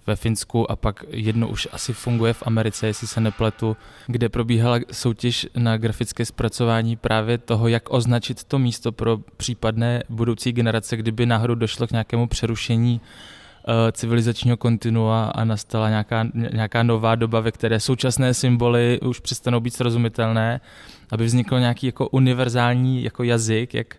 ve 0.07 0.16
Finsku 0.16 0.71
a 0.71 0.76
pak 0.76 1.04
jedno 1.11 1.49
už 1.49 1.68
asi 1.73 1.92
funguje 1.92 2.33
v 2.33 2.42
Americe, 2.47 2.87
jestli 2.87 3.07
se 3.07 3.21
nepletu, 3.21 3.76
kde 4.07 4.28
probíhala 4.28 4.78
soutěž 4.92 5.47
na 5.57 5.76
grafické 5.76 6.25
zpracování 6.25 6.97
právě 6.97 7.38
toho, 7.38 7.68
jak 7.68 7.90
označit 7.90 8.45
to 8.45 8.59
místo 8.59 8.92
pro 8.92 9.18
případné 9.37 10.02
budoucí 10.09 10.52
generace, 10.52 10.97
kdyby 10.97 11.26
náhodou 11.26 11.54
došlo 11.54 11.87
k 11.87 11.90
nějakému 11.90 12.26
přerušení 12.26 13.00
uh, 13.00 13.75
civilizačního 13.92 14.57
kontinua 14.57 15.25
a 15.25 15.45
nastala 15.45 15.88
nějaká, 15.88 16.26
nějaká 16.35 16.83
nová 16.83 17.14
doba, 17.14 17.40
ve 17.40 17.52
které 17.52 17.80
současné 17.80 18.35
symboly 18.35 19.00
už 19.00 19.21
přestanou 19.21 19.61
být 19.61 19.75
srozumitelné 19.75 20.61
aby 21.11 21.25
vznikl 21.25 21.61
nějaký 21.61 21.87
jako 21.87 22.09
univerzální 22.09 23.02
jako 23.02 23.23
jazyk, 23.23 23.75
jak 23.75 23.97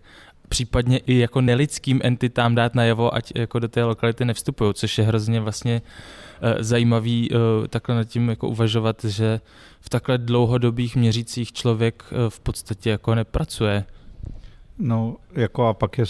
případně 0.50 0.98
i 0.98 1.18
jako 1.18 1.42
nelidským 1.42 2.00
entitám 2.04 2.56
dát 2.56 2.76
najevo, 2.76 3.16
ať 3.16 3.32
jako 3.36 3.60
do 3.60 3.68
té 3.68 3.84
lokality 3.84 4.26
nevstupují, 4.26 4.74
což 4.74 4.98
je 4.98 5.04
hrozně 5.04 5.40
vlastně 5.40 5.82
uh, 5.82 6.50
zajímavý 6.60 7.30
uh, 7.32 7.68
takhle 7.68 7.96
nad 7.96 8.04
tím 8.04 8.30
jako 8.30 8.48
uvažovat, 8.48 9.04
že 9.04 9.40
v 9.80 9.90
takhle 9.90 10.18
dlouhodobých 10.18 10.96
měřících 10.96 11.54
člověk 11.54 12.04
uh, 12.12 12.30
v 12.30 12.40
podstatě 12.40 12.90
jako 12.90 13.16
nepracuje. 13.16 13.86
No, 14.80 15.16
jako 15.32 15.68
a 15.68 15.74
pak 15.74 15.98
je 15.98 16.06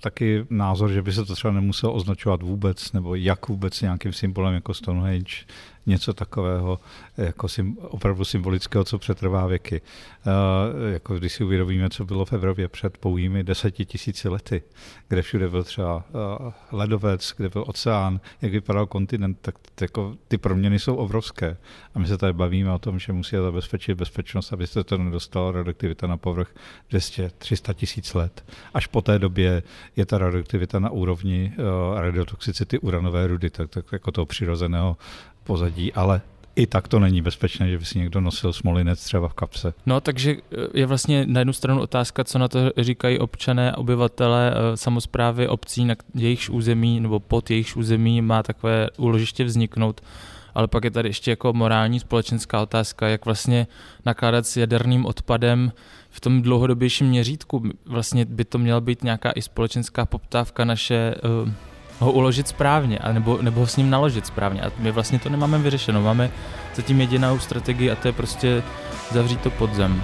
taky 0.00 0.46
názor, 0.50 0.92
že 0.92 1.02
by 1.02 1.12
se 1.12 1.24
to 1.24 1.34
třeba 1.34 1.52
nemuselo 1.52 1.92
označovat 1.92 2.42
vůbec, 2.42 2.92
nebo 2.92 3.14
jak 3.14 3.48
vůbec 3.48 3.80
nějakým 3.80 4.12
symbolem 4.12 4.54
jako 4.54 4.74
Stonehenge 4.74 5.34
něco 5.86 6.14
takového 6.14 6.80
jako 7.16 7.48
sim, 7.48 7.76
opravdu 7.80 8.24
symbolického, 8.24 8.84
co 8.84 8.98
přetrvá 8.98 9.46
věky. 9.46 9.80
Uh, 10.26 10.92
jako 10.92 11.18
když 11.18 11.32
si 11.32 11.44
uvědomíme, 11.44 11.90
co 11.90 12.04
bylo 12.04 12.24
v 12.24 12.32
Evropě 12.32 12.68
před 12.68 12.98
pouhými 12.98 13.44
deseti 13.44 13.84
tisíci 13.84 14.28
lety, 14.28 14.62
kde 15.08 15.22
všude 15.22 15.48
byl 15.48 15.64
třeba 15.64 15.96
uh, 15.96 16.52
ledovec, 16.72 17.34
kde 17.36 17.48
byl 17.48 17.64
oceán, 17.66 18.20
jak 18.42 18.52
vypadal 18.52 18.86
kontinent, 18.86 19.38
tak 19.40 19.54
jako 19.80 20.16
ty 20.28 20.38
proměny 20.38 20.78
jsou 20.78 20.96
obrovské. 20.96 21.56
A 21.94 21.98
my 21.98 22.06
se 22.06 22.18
tady 22.18 22.32
bavíme 22.32 22.72
o 22.72 22.78
tom, 22.78 22.98
že 22.98 23.12
musí 23.12 23.36
zabezpečit 23.36 23.94
bezpečnost, 23.94 24.52
aby 24.52 24.66
se 24.66 24.84
to 24.84 24.98
nedostalo 24.98 25.52
radioaktivita 25.52 26.06
na 26.06 26.16
povrch 26.16 26.54
200-300 26.90 27.74
tisíc 27.74 28.14
let. 28.14 28.44
Až 28.74 28.86
po 28.86 29.02
té 29.02 29.18
době 29.18 29.62
je 29.96 30.06
ta 30.06 30.18
radioaktivita 30.18 30.78
na 30.78 30.90
úrovni 30.90 31.52
uh, 31.58 32.00
radiotoxicity 32.00 32.78
uranové 32.78 33.26
rudy, 33.26 33.50
tak, 33.50 33.70
tak 33.70 33.92
jako 33.92 34.12
toho 34.12 34.26
přirozeného 34.26 34.96
pozadí, 35.44 35.92
ale 35.92 36.20
i 36.56 36.66
tak 36.66 36.88
to 36.88 37.00
není 37.00 37.22
bezpečné, 37.22 37.70
že 37.70 37.78
by 37.78 37.84
si 37.84 37.98
někdo 37.98 38.20
nosil 38.20 38.52
smolinec 38.52 39.04
třeba 39.04 39.28
v 39.28 39.34
kapse. 39.34 39.74
No, 39.86 40.00
takže 40.00 40.32
eh, 40.32 40.56
je 40.74 40.86
vlastně 40.86 41.26
na 41.26 41.40
jednu 41.40 41.52
stranu 41.52 41.80
otázka, 41.80 42.24
co 42.24 42.38
na 42.38 42.48
to 42.48 42.58
říkají 42.78 43.18
občané, 43.18 43.76
obyvatele, 43.76 44.54
eh, 44.54 44.76
samozprávy 44.76 45.48
obcí, 45.48 45.84
na 45.84 45.94
jejichž 46.14 46.50
území 46.50 47.00
nebo 47.00 47.20
pod 47.20 47.50
jejichž 47.50 47.76
území 47.76 48.22
má 48.22 48.42
takové 48.42 48.88
úložiště 48.96 49.44
vzniknout. 49.44 50.00
Ale 50.54 50.68
pak 50.68 50.84
je 50.84 50.90
tady 50.90 51.08
ještě 51.08 51.30
jako 51.30 51.52
morální 51.52 52.00
společenská 52.00 52.62
otázka, 52.62 53.08
jak 53.08 53.24
vlastně 53.24 53.66
nakládat 54.04 54.46
s 54.46 54.56
jaderným 54.56 55.06
odpadem 55.06 55.72
v 56.10 56.20
tom 56.20 56.42
dlouhodobějším 56.42 57.06
měřítku. 57.06 57.62
Vlastně 57.86 58.24
by 58.24 58.44
to 58.44 58.58
měla 58.58 58.80
být 58.80 59.04
nějaká 59.04 59.30
i 59.30 59.42
společenská 59.42 60.06
poptávka 60.06 60.64
naše 60.64 61.14
uh, 61.44 61.50
ho 62.04 62.12
uložit 62.12 62.48
správně, 62.48 62.98
a 62.98 63.12
nebo, 63.12 63.38
nebo 63.42 63.60
ho 63.60 63.66
s 63.66 63.76
ním 63.76 63.90
naložit 63.90 64.26
správně. 64.26 64.60
A 64.60 64.72
my 64.78 64.90
vlastně 64.90 65.18
to 65.18 65.28
nemáme 65.28 65.58
vyřešeno. 65.58 66.02
Máme 66.02 66.30
zatím 66.74 67.00
jedinou 67.00 67.38
strategii 67.38 67.90
a 67.90 67.96
to 67.96 68.08
je 68.08 68.12
prostě 68.12 68.62
zavřít 69.10 69.40
to 69.40 69.50
pod 69.50 69.74
zem. 69.74 70.02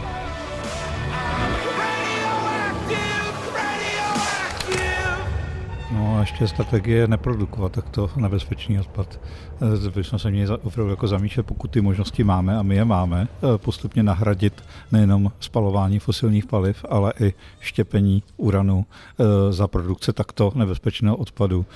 No 5.92 6.16
a 6.16 6.20
ještě 6.20 6.48
strategie 6.48 7.06
neprodukovat 7.06 7.72
takto 7.72 8.10
nebezpečný 8.16 8.80
odpad. 8.80 9.20
Eh, 9.62 9.90
bychom 9.90 10.18
se 10.18 10.30
měli 10.30 10.56
opravdu 10.62 10.90
jako 10.90 11.08
zamýšlet, 11.08 11.42
pokud 11.42 11.70
ty 11.70 11.80
možnosti 11.80 12.24
máme, 12.24 12.58
a 12.58 12.62
my 12.62 12.76
je 12.76 12.84
máme, 12.84 13.28
eh, 13.28 13.58
postupně 13.58 14.02
nahradit 14.02 14.64
nejenom 14.92 15.32
spalování 15.40 15.98
fosilních 15.98 16.46
paliv, 16.46 16.84
ale 16.88 17.12
i 17.20 17.34
štěpení 17.60 18.22
uranu 18.36 18.86
eh, 19.18 19.52
za 19.52 19.68
produkce 19.68 20.12
takto 20.12 20.52
nebezpečného 20.54 21.16
odpadu 21.16 21.66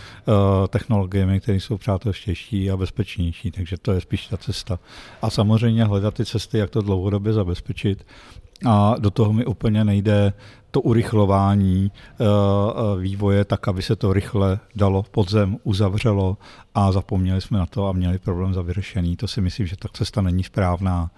technologiemi, 0.68 1.40
které 1.40 1.60
jsou 1.60 1.76
přátelštější 1.76 2.70
a 2.70 2.76
bezpečnější. 2.76 3.50
Takže 3.50 3.76
to 3.82 3.92
je 3.92 4.00
spíš 4.00 4.26
ta 4.26 4.36
cesta. 4.36 4.78
A 5.22 5.30
samozřejmě 5.30 5.84
hledat 5.84 6.14
ty 6.14 6.24
cesty, 6.24 6.58
jak 6.58 6.70
to 6.70 6.82
dlouhodobě 6.82 7.32
zabezpečit. 7.32 8.06
A 8.66 8.94
do 8.98 9.10
toho 9.10 9.32
mi 9.32 9.44
úplně 9.44 9.84
nejde 9.84 10.32
to 10.70 10.80
urychlování 10.80 11.90
vývoje 13.00 13.44
tak, 13.44 13.68
aby 13.68 13.82
se 13.82 13.96
to 13.96 14.12
rychle 14.12 14.58
dalo 14.76 15.02
pod 15.02 15.30
zem, 15.30 15.56
uzavřelo 15.64 16.36
a 16.74 16.92
zapomněli 16.92 17.40
jsme 17.40 17.58
na 17.58 17.66
a 17.82 17.92
měli 17.92 18.18
problém 18.18 18.54
za 18.54 18.62
vyřešený. 18.62 19.16
To 19.16 19.28
si 19.28 19.40
myslím, 19.40 19.66
že 19.66 19.76
ta 19.76 19.88
cesta 19.92 20.20
není 20.20 20.42
správná. 20.42 21.10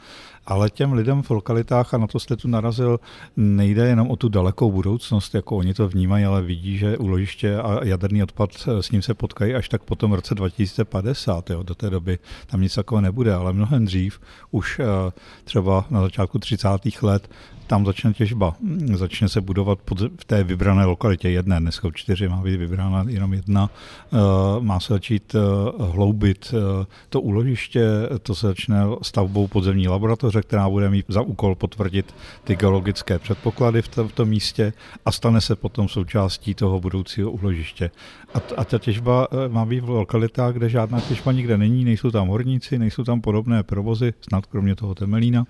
ale 0.48 0.70
těm 0.70 0.92
lidem 0.92 1.22
v 1.22 1.30
lokalitách, 1.30 1.94
a 1.94 1.98
na 1.98 2.06
to 2.06 2.18
jste 2.18 2.36
tu 2.36 2.48
narazil, 2.48 3.00
nejde 3.36 3.86
jenom 3.86 4.10
o 4.10 4.16
tu 4.16 4.28
dalekou 4.28 4.72
budoucnost, 4.72 5.34
jako 5.34 5.56
oni 5.56 5.74
to 5.74 5.88
vnímají, 5.88 6.24
ale 6.24 6.42
vidí, 6.42 6.78
že 6.78 6.98
uložiště 6.98 7.56
a 7.56 7.84
jaderný 7.84 8.22
odpad 8.22 8.50
s 8.80 8.90
ním 8.90 9.02
se 9.02 9.14
potkají 9.14 9.54
až 9.54 9.68
tak 9.68 9.82
potom 9.82 10.10
v 10.10 10.14
roce 10.14 10.34
2050. 10.34 11.50
Jo. 11.50 11.62
Do 11.62 11.74
té 11.74 11.90
doby 11.90 12.18
tam 12.46 12.60
nic 12.60 12.74
takového 12.74 13.00
nebude, 13.00 13.34
ale 13.34 13.52
mnohem 13.52 13.84
dřív, 13.84 14.20
už 14.50 14.78
eh, 14.78 15.12
třeba 15.44 15.84
na 15.90 16.02
začátku 16.02 16.38
30. 16.38 16.68
let, 17.02 17.30
tam 17.66 17.86
začne 17.86 18.12
těžba. 18.12 18.54
Začne 18.94 19.28
se 19.28 19.40
budovat 19.40 19.78
pod, 19.84 20.00
v 20.00 20.24
té 20.26 20.44
vybrané 20.44 20.84
lokalitě 20.84 21.30
jedné, 21.30 21.60
dneska 21.60 21.88
čtyři 21.94 22.28
má 22.28 22.42
být 22.42 22.56
vybrána 22.56 23.04
jenom 23.08 23.32
jedna. 23.32 23.70
Eh, 24.12 24.16
má 24.60 24.80
se 24.80 24.92
začít 24.92 25.34
eh, 25.34 25.38
hloubit 25.82 26.54
eh, 26.54 26.86
to 27.08 27.20
úložiště, 27.20 27.88
to 28.22 28.34
se 28.34 28.46
začne 28.46 28.82
stavbou 29.02 29.48
podzemní 29.48 29.88
laboratoře, 29.88 30.42
která 30.42 30.68
bude 30.68 30.90
mít 30.90 31.06
za 31.08 31.22
úkol 31.22 31.54
potvrdit 31.54 32.14
ty 32.44 32.56
geologické 32.56 33.18
předpoklady 33.18 33.82
v, 33.82 33.88
v 33.88 34.12
tom 34.12 34.28
místě 34.28 34.72
a 35.04 35.12
stane 35.12 35.40
se 35.40 35.56
potom 35.56 35.88
součástí 35.88 36.54
toho 36.54 36.80
budoucího 36.80 37.30
úložiště. 37.30 37.90
A, 38.34 38.38
a 38.56 38.64
ta 38.64 38.78
těžba 38.78 39.28
má 39.48 39.64
být 39.64 39.80
v 39.80 39.88
lokalitách, 39.88 40.54
kde 40.54 40.68
žádná 40.68 41.00
těžba 41.00 41.32
nikde 41.32 41.58
není, 41.58 41.84
nejsou 41.84 42.10
tam 42.10 42.28
horníci, 42.28 42.78
nejsou 42.78 43.04
tam 43.04 43.20
podobné 43.20 43.62
provozy, 43.62 44.14
snad 44.20 44.46
kromě 44.46 44.76
toho 44.76 44.94
Temelína. 44.94 45.44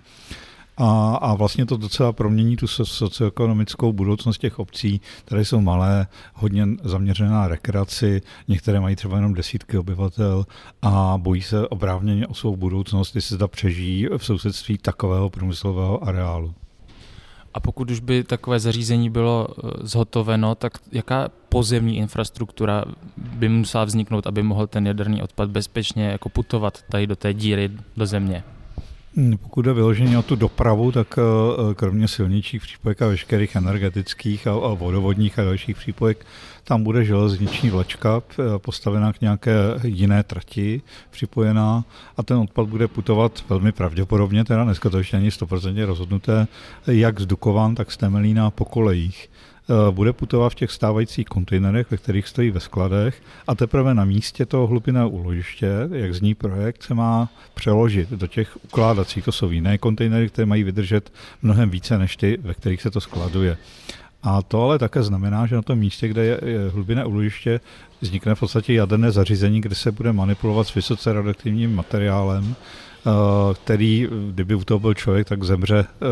A, 0.76 1.16
a 1.16 1.34
vlastně 1.34 1.66
to 1.66 1.76
docela 1.76 2.12
promění 2.12 2.56
tu 2.56 2.66
socioekonomickou 2.66 3.92
budoucnost 3.92 4.38
těch 4.38 4.58
obcí, 4.58 5.00
které 5.24 5.44
jsou 5.44 5.60
malé, 5.60 6.06
hodně 6.34 6.66
zaměřené 6.82 7.30
na 7.30 7.48
rekreaci, 7.48 8.22
některé 8.48 8.80
mají 8.80 8.96
třeba 8.96 9.16
jenom 9.16 9.34
desítky 9.34 9.78
obyvatel 9.78 10.46
a 10.82 11.14
bojí 11.18 11.42
se 11.42 11.68
oprávněně 11.68 12.26
o 12.26 12.34
svou 12.34 12.56
budoucnost, 12.56 13.14
jestli 13.14 13.28
se 13.28 13.34
zda 13.34 13.48
přežijí 13.48 14.08
v 14.16 14.24
sousedství 14.24 14.78
takového 14.78 15.30
průmyslového 15.30 16.04
areálu. 16.08 16.54
A 17.54 17.60
pokud 17.60 17.90
už 17.90 18.00
by 18.00 18.24
takové 18.24 18.60
zařízení 18.60 19.10
bylo 19.10 19.48
eh, 19.48 19.70
zhotoveno, 19.80 20.54
tak 20.54 20.72
jaká 20.92 21.28
pozemní 21.48 21.96
infrastruktura 21.96 22.84
by 23.16 23.48
musela 23.48 23.84
vzniknout, 23.84 24.26
aby 24.26 24.42
mohl 24.42 24.66
ten 24.66 24.86
jaderný 24.86 25.22
odpad 25.22 25.50
bezpečně 25.50 26.04
jako 26.04 26.28
putovat 26.28 26.82
tady 26.90 27.06
do 27.06 27.16
té 27.16 27.34
díry 27.34 27.70
do 27.96 28.06
země? 28.06 28.44
Pokud 29.42 29.62
jde 29.62 29.72
vyloženě 29.72 30.18
o 30.18 30.22
tu 30.22 30.36
dopravu, 30.36 30.92
tak 30.92 31.18
eh, 31.18 31.74
kromě 31.74 32.08
silničních 32.08 32.62
přípojek 32.62 33.02
a 33.02 33.06
veškerých 33.06 33.56
energetických 33.56 34.46
a 34.46 34.74
vodovodních 34.74 35.38
a 35.38 35.44
dalších 35.44 35.76
přípojek, 35.76 36.26
tam 36.64 36.82
bude 36.82 37.04
železniční 37.04 37.70
vlečka 37.70 38.22
eh, 38.30 38.58
postavená 38.58 39.12
k 39.12 39.20
nějaké 39.20 39.52
jiné 39.84 40.22
trati 40.22 40.82
připojená 41.10 41.84
a 42.16 42.22
ten 42.22 42.36
odpad 42.36 42.68
bude 42.68 42.88
putovat 42.88 43.44
velmi 43.48 43.72
pravděpodobně, 43.72 44.44
teda 44.44 44.64
dneska 44.64 44.90
to 44.90 44.98
ještě 44.98 45.16
není 45.16 45.30
100% 45.30 45.84
rozhodnuté, 45.84 46.46
jak 46.86 47.20
z 47.20 47.26
Dukovan, 47.26 47.74
tak 47.74 47.92
z 47.92 47.96
Temelína 47.96 48.50
po 48.50 48.64
kolejích. 48.64 49.28
Eh, 49.68 49.92
bude 49.92 50.12
putovat 50.12 50.52
v 50.52 50.54
těch 50.54 50.70
stávajících 50.70 51.26
kontejnerech, 51.26 51.90
ve 51.90 51.96
kterých 51.96 52.28
stojí 52.28 52.50
ve 52.50 52.60
skladech 52.60 53.22
a 53.46 53.54
teprve 53.54 53.94
na 53.94 54.04
místě 54.04 54.46
toho 54.46 54.66
hlubinného 54.66 55.10
úložiště, 55.10 55.68
jak 55.92 56.14
zní 56.14 56.34
projekt, 56.34 56.82
se 56.82 56.94
má 56.94 57.28
přeložit 57.54 58.10
do 58.10 58.26
těch 58.26 58.64
ukládacích. 58.64 59.24
To 59.24 59.32
jsou 59.32 59.50
jiné 59.50 59.78
kontejnery, 59.78 60.28
které 60.28 60.46
mají 60.46 60.64
vydržet 60.64 61.12
mnohem 61.42 61.70
více 61.70 61.98
než 61.98 62.16
ty, 62.16 62.38
ve 62.40 62.54
kterých 62.54 62.82
se 62.82 62.90
to 62.90 63.00
skladuje. 63.00 63.56
A 64.22 64.42
to 64.42 64.62
ale 64.62 64.78
také 64.78 65.02
znamená, 65.02 65.46
že 65.46 65.54
na 65.54 65.62
tom 65.62 65.78
místě, 65.78 66.08
kde 66.08 66.24
je 66.24 66.38
hlubinné 66.72 67.04
úložiště, 67.04 67.60
vznikne 68.00 68.34
v 68.34 68.40
podstatě 68.40 68.74
jaderné 68.74 69.10
zařízení, 69.10 69.60
kde 69.60 69.74
se 69.74 69.92
bude 69.92 70.12
manipulovat 70.12 70.66
s 70.66 70.74
vysoce 70.74 71.12
radioaktivním 71.12 71.74
materiálem, 71.74 72.54
který, 73.54 74.08
kdyby 74.30 74.54
u 74.54 74.64
toho 74.64 74.80
byl 74.80 74.94
člověk, 74.94 75.28
tak 75.28 75.44
zemře 75.44 75.78
eh, 75.78 76.06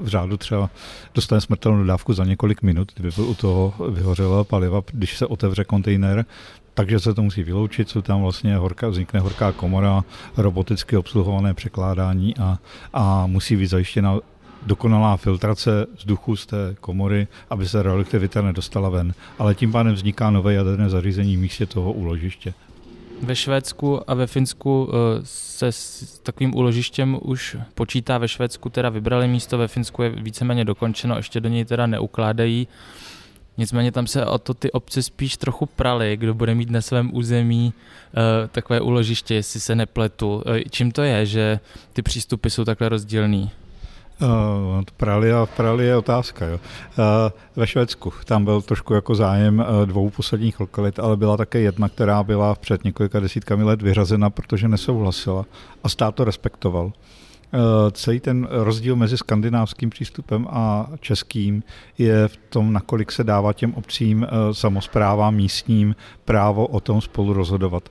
v 0.00 0.08
řádu 0.08 0.36
třeba, 0.36 0.70
dostane 1.14 1.40
smrtelnou 1.40 1.84
dávku 1.84 2.12
za 2.12 2.24
několik 2.24 2.62
minut, 2.62 2.92
kdyby 2.94 3.10
byl 3.16 3.24
u 3.24 3.34
toho 3.34 3.74
vyhořelého 3.90 4.44
paliva, 4.44 4.82
když 4.92 5.18
se 5.18 5.26
otevře 5.26 5.64
kontejner, 5.64 6.24
takže 6.74 7.00
se 7.00 7.14
to 7.14 7.22
musí 7.22 7.42
vyloučit, 7.42 7.88
jsou 7.88 8.02
tam 8.02 8.22
vlastně 8.22 8.56
horká, 8.56 8.88
vznikne 8.88 9.20
horká 9.20 9.52
komora, 9.52 10.04
roboticky 10.36 10.96
obsluhované 10.96 11.54
překládání 11.54 12.36
a, 12.36 12.58
a 12.92 13.26
musí 13.26 13.56
být 13.56 13.66
zajištěna 13.66 14.18
dokonalá 14.66 15.16
filtrace 15.16 15.86
vzduchu 15.96 16.36
z 16.36 16.46
té 16.46 16.76
komory, 16.80 17.28
aby 17.50 17.68
se 17.68 17.82
radioaktivita 17.82 18.42
nedostala 18.42 18.88
ven. 18.88 19.14
Ale 19.38 19.54
tím 19.54 19.72
pádem 19.72 19.94
vzniká 19.94 20.30
nové 20.30 20.54
jaderné 20.54 20.88
zařízení 20.88 21.36
v 21.36 21.40
místě 21.40 21.66
toho 21.66 21.92
úložiště. 21.92 22.54
Ve 23.22 23.36
Švédsku 23.36 24.10
a 24.10 24.14
ve 24.14 24.26
Finsku 24.26 24.90
eh, 24.90 25.20
se 25.24 25.72
s 25.72 26.18
takovým 26.22 26.54
úložištěm 26.54 27.18
už 27.22 27.56
počítá. 27.74 28.18
Ve 28.18 28.28
Švédsku 28.28 28.68
teda 28.68 28.88
vybrali 28.88 29.28
místo, 29.28 29.58
ve 29.58 29.68
Finsku 29.68 30.02
je 30.02 30.10
víceméně 30.10 30.64
dokončeno, 30.64 31.16
ještě 31.16 31.40
do 31.40 31.48
něj 31.48 31.64
teda 31.64 31.86
neukládají. 31.86 32.68
Nicméně 33.58 33.92
tam 33.92 34.06
se 34.06 34.26
o 34.26 34.38
to 34.38 34.54
ty 34.54 34.72
obce 34.72 35.02
spíš 35.02 35.36
trochu 35.36 35.66
prali, 35.66 36.16
kdo 36.16 36.34
bude 36.34 36.54
mít 36.54 36.70
na 36.70 36.80
svém 36.80 37.10
území 37.14 37.72
uh, 37.72 38.48
takové 38.48 38.80
úložiště, 38.80 39.34
jestli 39.34 39.60
se 39.60 39.74
nepletu. 39.74 40.34
Uh, 40.34 40.42
čím 40.70 40.92
to 40.92 41.02
je, 41.02 41.26
že 41.26 41.60
ty 41.92 42.02
přístupy 42.02 42.48
jsou 42.48 42.64
takhle 42.64 42.88
rozdílný? 42.88 43.50
Uh, 44.22 44.82
prali 44.96 45.32
a 45.32 45.46
prali 45.46 45.84
je 45.84 45.96
otázka. 45.96 46.46
Jo. 46.46 46.54
Uh, 46.54 47.04
ve 47.56 47.66
Švédsku 47.66 48.12
tam 48.24 48.44
byl 48.44 48.62
trošku 48.62 48.94
jako 48.94 49.14
zájem 49.14 49.58
uh, 49.58 49.86
dvou 49.86 50.10
posledních 50.10 50.60
lokalit, 50.60 50.98
ale 50.98 51.16
byla 51.16 51.36
také 51.36 51.60
jedna, 51.60 51.88
která 51.88 52.22
byla 52.22 52.54
před 52.54 52.84
několika 52.84 53.20
desítkami 53.20 53.64
let 53.64 53.82
vyřazena, 53.82 54.30
protože 54.30 54.68
nesouhlasila 54.68 55.44
a 55.84 55.88
stát 55.88 56.14
to 56.14 56.24
respektoval. 56.24 56.92
Celý 57.92 58.20
ten 58.20 58.48
rozdíl 58.50 58.96
mezi 58.96 59.16
skandinávským 59.16 59.90
přístupem 59.90 60.46
a 60.50 60.86
českým 61.00 61.62
je 61.98 62.28
v 62.28 62.36
tom, 62.36 62.72
nakolik 62.72 63.12
se 63.12 63.24
dává 63.24 63.52
těm 63.52 63.74
obcím, 63.74 64.26
samozprávám 64.52 65.34
místním 65.34 65.96
právo 66.24 66.66
o 66.66 66.80
tom 66.80 67.00
spolu 67.00 67.32
rozhodovat 67.32 67.88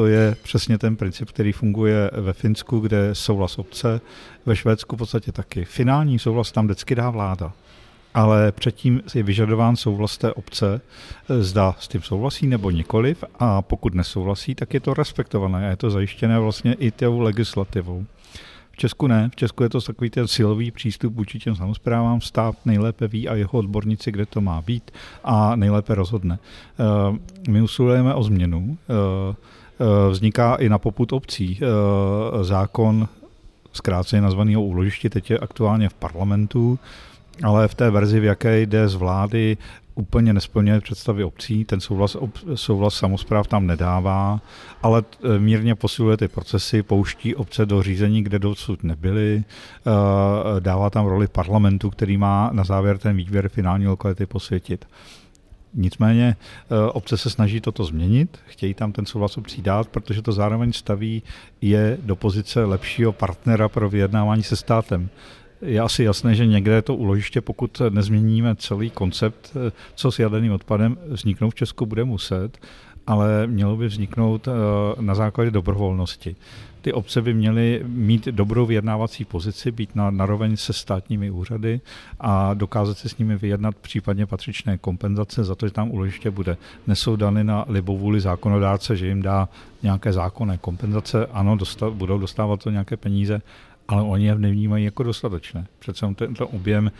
to 0.00 0.06
je 0.06 0.36
přesně 0.42 0.78
ten 0.78 0.96
princip, 0.96 1.28
který 1.28 1.52
funguje 1.52 2.10
ve 2.12 2.32
Finsku, 2.32 2.78
kde 2.80 3.14
souhlas 3.14 3.58
obce, 3.58 4.00
ve 4.46 4.56
Švédsku 4.56 4.96
v 4.96 4.98
podstatě 4.98 5.32
taky. 5.32 5.64
Finální 5.64 6.18
souhlas 6.18 6.52
tam 6.52 6.64
vždycky 6.64 6.94
dá 6.94 7.10
vláda 7.10 7.52
ale 8.14 8.52
předtím 8.52 9.02
je 9.14 9.22
vyžadován 9.22 9.76
souhlas 9.76 10.18
té 10.18 10.32
obce, 10.32 10.80
zda 11.40 11.76
s 11.78 11.88
tím 11.88 12.02
souhlasí 12.02 12.46
nebo 12.46 12.70
nikoliv 12.70 13.24
a 13.38 13.62
pokud 13.62 13.94
nesouhlasí, 13.94 14.54
tak 14.54 14.74
je 14.74 14.80
to 14.80 14.94
respektované 14.94 15.66
a 15.66 15.70
je 15.70 15.76
to 15.76 15.90
zajištěné 15.90 16.38
vlastně 16.38 16.72
i 16.72 16.90
tou 16.90 17.20
legislativou. 17.20 18.06
V 18.70 18.76
Česku 18.76 19.06
ne, 19.06 19.30
v 19.32 19.36
Česku 19.36 19.62
je 19.62 19.68
to 19.68 19.80
takový 19.80 20.10
ten 20.10 20.28
silový 20.28 20.70
přístup 20.70 21.14
vůči 21.14 21.38
těm 21.38 21.56
samozprávám, 21.56 22.20
stát 22.20 22.56
nejlépe 22.64 23.08
ví 23.08 23.28
a 23.28 23.34
jeho 23.34 23.52
odborníci, 23.52 24.12
kde 24.12 24.26
to 24.26 24.40
má 24.40 24.62
být 24.62 24.90
a 25.24 25.56
nejlépe 25.56 25.94
rozhodne. 25.94 26.38
Eh, 26.38 27.50
my 27.50 27.62
usilujeme 27.62 28.14
o 28.14 28.22
změnu, 28.22 28.78
eh, 28.88 28.94
Eh, 29.30 29.34
vzniká 30.10 30.54
i 30.54 30.68
na 30.68 30.78
poput 30.78 31.12
obcí. 31.12 31.60
Eh, 31.62 32.44
zákon 32.44 33.08
zkráceně 33.72 34.22
nazvaný 34.22 34.56
o 34.56 34.62
úložišti 34.62 35.10
teď 35.10 35.30
je 35.30 35.38
aktuálně 35.38 35.88
v 35.88 35.94
parlamentu, 35.94 36.78
ale 37.42 37.68
v 37.68 37.74
té 37.74 37.90
verzi, 37.90 38.20
v 38.20 38.24
jaké 38.24 38.60
jde 38.60 38.88
z 38.88 38.94
vlády, 38.94 39.56
úplně 39.94 40.32
nesplňuje 40.32 40.80
představy 40.80 41.24
obcí, 41.24 41.64
ten 41.64 41.80
souhlas, 41.80 42.16
souhlas 42.54 42.94
samozpráv 42.94 43.46
tam 43.46 43.66
nedává, 43.66 44.40
ale 44.82 45.02
eh, 45.02 45.38
mírně 45.38 45.74
posiluje 45.74 46.16
ty 46.16 46.28
procesy, 46.28 46.82
pouští 46.82 47.34
obce 47.34 47.66
do 47.66 47.82
řízení, 47.82 48.22
kde 48.22 48.38
dosud 48.38 48.82
nebyly, 48.82 49.44
dává 50.60 50.90
tam 50.90 51.06
roli 51.06 51.28
parlamentu, 51.28 51.90
který 51.90 52.16
má 52.16 52.50
na 52.52 52.64
závěr 52.64 52.98
ten 52.98 53.16
výběr 53.16 53.48
finální 53.48 53.86
lokality 53.86 54.26
posvětit. 54.26 54.84
Nicméně 55.74 56.36
eh, 56.36 56.90
obce 56.90 57.16
se 57.16 57.30
snaží 57.30 57.60
toto 57.60 57.84
změnit, 57.84 58.38
chtějí 58.46 58.74
tam 58.74 58.92
ten 58.92 59.06
souhlas 59.06 59.36
obcí 59.36 59.62
dát, 59.62 59.88
protože 59.88 60.22
to 60.22 60.32
zároveň 60.32 60.72
staví 60.72 61.22
je 61.60 61.98
do 62.02 62.16
pozice 62.16 62.64
lepšího 62.64 63.12
partnera 63.12 63.68
pro 63.68 63.90
vyjednávání 63.90 64.42
se 64.42 64.56
státem. 64.56 65.08
Je 65.62 65.80
asi 65.80 66.04
jasné, 66.04 66.34
že 66.34 66.46
někde 66.46 66.82
to 66.82 66.94
uložiště, 66.94 67.40
pokud 67.40 67.82
nezměníme 67.90 68.56
celý 68.56 68.90
koncept, 68.90 69.56
eh, 69.68 69.72
co 69.94 70.12
s 70.12 70.18
jaderným 70.18 70.52
odpadem 70.52 70.98
vzniknout 71.06 71.50
v 71.50 71.54
Česku 71.54 71.86
bude 71.86 72.04
muset, 72.04 72.58
ale 73.06 73.46
mělo 73.46 73.76
by 73.76 73.86
vzniknout 73.86 74.48
eh, 74.48 74.52
na 75.02 75.14
základě 75.14 75.50
dobrovolnosti. 75.50 76.36
Ty 76.82 76.92
obce 76.92 77.22
by 77.22 77.34
měly 77.34 77.82
mít 77.86 78.24
dobrou 78.24 78.66
vyjednávací 78.66 79.24
pozici, 79.24 79.70
být 79.70 79.94
na 79.94 80.10
naroveň 80.10 80.56
se 80.56 80.72
státními 80.72 81.30
úřady 81.30 81.80
a 82.20 82.54
dokázat 82.54 82.98
se 82.98 83.08
s 83.08 83.18
nimi 83.18 83.36
vyjednat 83.36 83.76
případně 83.76 84.26
patřičné 84.26 84.78
kompenzace 84.78 85.44
za 85.44 85.54
to, 85.54 85.66
že 85.66 85.72
tam 85.72 85.90
uložiště 85.90 86.30
bude. 86.30 86.56
Nesou 86.86 87.16
dany 87.16 87.44
na 87.44 87.64
libovůli 87.68 88.20
zákonodárce, 88.20 88.96
že 88.96 89.06
jim 89.06 89.22
dá 89.22 89.48
nějaké 89.82 90.12
zákonné 90.12 90.58
kompenzace, 90.58 91.26
ano, 91.26 91.56
dostat, 91.56 91.92
budou 91.92 92.18
dostávat 92.18 92.62
to 92.62 92.70
nějaké 92.70 92.96
peníze, 92.96 93.42
ale 93.90 94.02
oni 94.02 94.26
je 94.26 94.34
nevnímají 94.34 94.84
jako 94.84 95.02
dostatečné. 95.02 95.66
Přece 95.78 96.06
tento 96.14 96.48
objem 96.48 96.90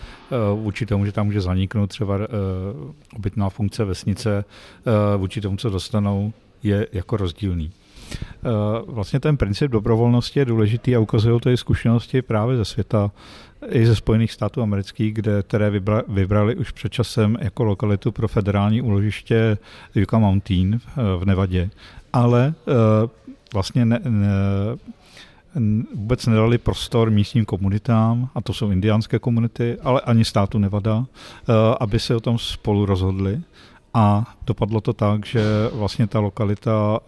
uh, 0.53 0.61
vůči 0.61 0.87
tomu, 0.87 1.05
že 1.05 1.13
tam 1.13 1.27
může 1.27 1.41
zaniknout 1.41 1.87
třeba 1.87 2.17
uh, 2.17 2.25
obytná 3.17 3.51
funkce 3.51 3.85
vesnice, 3.85 4.45
uh, 4.87 5.21
vůči 5.21 5.41
tomu, 5.41 5.57
co 5.57 5.71
dostanou, 5.71 6.33
je 6.63 6.87
jako 6.93 7.17
rozdílný. 7.17 7.71
vlastně 8.87 9.21
ten 9.21 9.37
princip 9.37 9.71
dobrovolnosti 9.71 10.39
je 10.39 10.45
důležitý 10.45 10.97
a 10.97 10.99
ukazují 10.99 11.41
to 11.41 11.51
i 11.51 11.57
zkušenosti 11.57 12.23
právě 12.23 12.57
ze 12.57 12.65
světa, 12.65 13.11
i 13.69 13.87
ze 13.87 13.97
Spojených 13.97 14.33
států 14.33 14.63
amerických, 14.63 15.15
kde, 15.15 15.43
které 15.43 15.71
vybra, 15.71 16.03
vybrali 16.09 16.57
už 16.57 16.71
před 16.71 16.93
časem 16.93 17.37
jako 17.41 17.65
lokalitu 17.65 18.13
pro 18.13 18.29
federální 18.29 18.83
úložiště 18.83 19.59
Yucca 19.95 20.19
Mountain 20.19 20.81
v 21.19 21.25
Nevadě. 21.25 21.71
Ale 22.13 22.55
vlastně 23.55 23.85
ne, 23.85 24.01
ne, 24.05 24.29
vůbec 25.95 26.27
nedali 26.27 26.59
prostor 26.59 27.11
místním 27.11 27.45
komunitám, 27.45 28.29
a 28.35 28.41
to 28.41 28.53
jsou 28.53 28.71
indiánské 28.71 29.19
komunity, 29.19 29.77
ale 29.83 30.01
ani 30.01 30.25
státu 30.25 30.59
Nevada, 30.59 31.07
eh, 31.07 31.53
aby 31.81 31.99
se 31.99 32.17
o 32.17 32.21
tom 32.21 32.39
spolu 32.39 32.87
rozhodli. 32.87 33.41
A 33.95 34.35
dopadlo 34.47 34.81
to 34.81 34.93
tak, 34.93 35.27
že 35.27 35.43
vlastně 35.73 36.07
ta 36.07 36.21
lokalita 36.21 37.01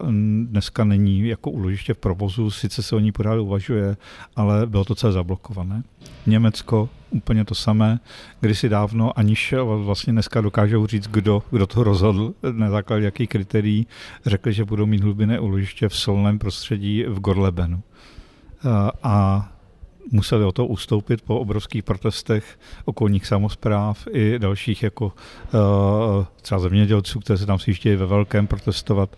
dneska 0.43 0.83
není 0.83 1.27
jako 1.27 1.51
úložiště 1.51 1.93
v 1.93 1.97
provozu, 1.97 2.51
sice 2.51 2.83
se 2.83 2.95
o 2.95 2.99
ní 2.99 3.11
pořád 3.11 3.39
uvažuje, 3.39 3.97
ale 4.35 4.65
bylo 4.65 4.85
to 4.85 4.95
celé 4.95 5.13
zablokované. 5.13 5.83
Německo 6.25 6.89
úplně 7.09 7.45
to 7.45 7.55
samé, 7.55 7.99
kdysi 8.39 8.69
dávno, 8.69 9.19
aniž 9.19 9.53
vlastně 9.63 10.13
dneska 10.13 10.41
dokážou 10.41 10.87
říct, 10.87 11.07
kdo, 11.07 11.43
kdo 11.51 11.67
to 11.67 11.83
rozhodl, 11.83 12.33
na 12.51 12.69
základě 12.69 13.05
jakých 13.05 13.29
kritérií, 13.29 13.87
řekli, 14.25 14.53
že 14.53 14.65
budou 14.65 14.85
mít 14.85 15.03
hlubinné 15.03 15.39
úložiště 15.39 15.89
v 15.89 15.95
solném 15.95 16.39
prostředí 16.39 17.03
v 17.03 17.19
Gorlebenu 17.19 17.81
a 19.03 19.49
museli 20.11 20.45
o 20.45 20.51
to 20.51 20.65
ustoupit 20.65 21.21
po 21.21 21.39
obrovských 21.39 21.83
protestech 21.83 22.59
okolních 22.85 23.25
samozpráv 23.27 24.07
i 24.11 24.39
dalších 24.39 24.83
jako 24.83 25.11
eh, 25.45 26.25
třeba 26.41 26.59
zemědělců, 26.59 27.19
kteří 27.19 27.39
se 27.39 27.45
tam 27.45 27.59
sjíždějí 27.59 27.95
ve 27.95 28.05
velkém 28.05 28.47
protestovat 28.47 29.15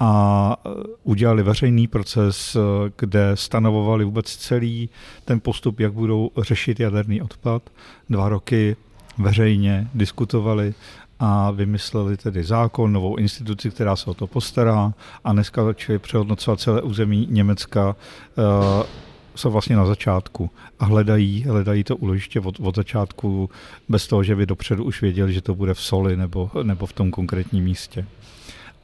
a 0.00 0.56
udělali 1.04 1.42
veřejný 1.42 1.86
proces, 1.86 2.56
eh, 2.56 2.60
kde 2.98 3.30
stanovovali 3.34 4.04
vůbec 4.04 4.36
celý 4.36 4.88
ten 5.24 5.40
postup, 5.40 5.80
jak 5.80 5.92
budou 5.92 6.30
řešit 6.38 6.80
jaderný 6.80 7.22
odpad. 7.22 7.62
Dva 8.10 8.28
roky 8.28 8.76
veřejně 9.18 9.88
diskutovali 9.94 10.74
a 11.20 11.50
vymysleli 11.50 12.16
tedy 12.16 12.44
zákon, 12.44 12.92
novou 12.92 13.16
instituci, 13.16 13.70
která 13.70 13.96
se 13.96 14.10
o 14.10 14.14
to 14.14 14.26
postará 14.26 14.92
a 15.24 15.32
dneska 15.32 15.64
začali 15.64 15.98
přehodnocovat 15.98 16.60
celé 16.60 16.82
území 16.82 17.26
Německa 17.30 17.96
eh, 18.38 19.08
jsou 19.34 19.50
vlastně 19.50 19.76
na 19.76 19.86
začátku 19.86 20.50
a 20.78 20.84
hledají, 20.84 21.44
hledají 21.44 21.84
to 21.84 21.96
uložiště 21.96 22.40
od, 22.40 22.60
od 22.60 22.76
začátku 22.76 23.50
bez 23.88 24.06
toho, 24.06 24.22
že 24.22 24.36
by 24.36 24.46
dopředu 24.46 24.84
už 24.84 25.02
věděli, 25.02 25.32
že 25.32 25.40
to 25.40 25.54
bude 25.54 25.74
v 25.74 25.80
Soli 25.80 26.16
nebo, 26.16 26.50
nebo 26.62 26.86
v 26.86 26.92
tom 26.92 27.10
konkrétním 27.10 27.64
místě. 27.64 28.06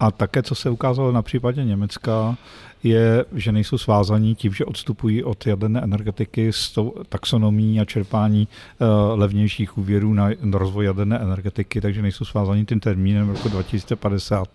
A 0.00 0.10
také, 0.10 0.42
co 0.42 0.54
se 0.54 0.70
ukázalo 0.70 1.12
na 1.12 1.22
případě 1.22 1.64
Německa, 1.64 2.36
je, 2.82 3.24
že 3.32 3.52
nejsou 3.52 3.78
svázaní 3.78 4.34
tím, 4.34 4.52
že 4.52 4.64
odstupují 4.64 5.24
od 5.24 5.46
jaderné 5.46 5.80
energetiky 5.80 6.52
s 6.52 6.70
tou 6.70 6.94
taxonomí 7.08 7.80
a 7.80 7.84
čerpání 7.84 8.48
uh, 8.78 8.88
levnějších 9.18 9.78
úvěrů 9.78 10.14
na, 10.14 10.28
rozvoj 10.52 10.84
jaderné 10.84 11.18
energetiky, 11.18 11.80
takže 11.80 12.02
nejsou 12.02 12.24
svázaní 12.24 12.66
tím 12.66 12.80
termínem 12.80 13.28
roku 13.28 13.48
2050 13.48 14.48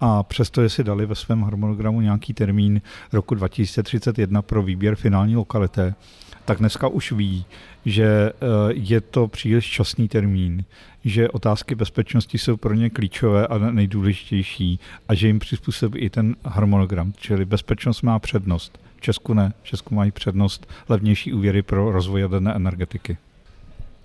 a 0.00 0.22
přesto, 0.22 0.68
si 0.68 0.84
dali 0.84 1.06
ve 1.06 1.14
svém 1.14 1.42
harmonogramu 1.42 2.00
nějaký 2.00 2.34
termín 2.34 2.80
roku 3.12 3.34
2031 3.34 4.42
pro 4.42 4.62
výběr 4.62 4.96
finální 4.96 5.36
lokality, 5.36 5.94
tak 6.44 6.58
dneska 6.58 6.88
už 6.88 7.12
ví, 7.12 7.44
že 7.84 8.04
eh, 8.04 8.32
je 8.70 9.00
to 9.00 9.28
příliš 9.28 9.70
časný 9.70 10.08
termín, 10.08 10.64
že 11.04 11.28
otázky 11.28 11.74
bezpečnosti 11.74 12.38
jsou 12.38 12.56
pro 12.56 12.74
ně 12.74 12.90
klíčové 12.90 13.46
a 13.46 13.58
nejdůležitější 13.58 14.80
a 15.08 15.14
že 15.14 15.26
jim 15.26 15.38
přizpůsobí 15.38 15.98
i 15.98 16.10
ten 16.10 16.36
harmonogram, 16.44 17.12
čili 17.16 17.44
bezpečnost 17.44 18.02
má 18.02 18.18
přednost. 18.18 18.78
V 18.96 19.00
Česku 19.00 19.34
ne, 19.34 19.52
v 19.62 19.66
Česku 19.66 19.94
mají 19.94 20.10
přednost 20.10 20.68
levnější 20.88 21.32
úvěry 21.32 21.62
pro 21.62 21.92
rozvoj 21.92 22.20
jaderné 22.20 22.54
energetiky. 22.54 23.16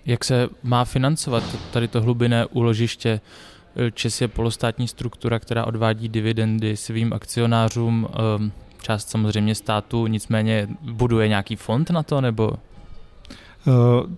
Jak 0.05 0.23
se 0.23 0.49
má 0.63 0.85
financovat 0.85 1.43
tady 1.71 1.87
to 1.87 2.01
hlubinné 2.01 2.45
úložiště? 2.45 3.19
ČES 3.93 4.21
je 4.21 4.27
polostátní 4.27 4.87
struktura, 4.87 5.39
která 5.39 5.65
odvádí 5.65 6.09
dividendy 6.09 6.77
svým 6.77 7.13
akcionářům, 7.13 8.07
ehm, 8.09 8.51
část 8.81 9.09
samozřejmě 9.09 9.55
státu, 9.55 10.07
nicméně 10.07 10.67
buduje 10.81 11.27
nějaký 11.27 11.55
fond 11.55 11.89
na 11.89 12.03
to, 12.03 12.21
nebo 12.21 12.53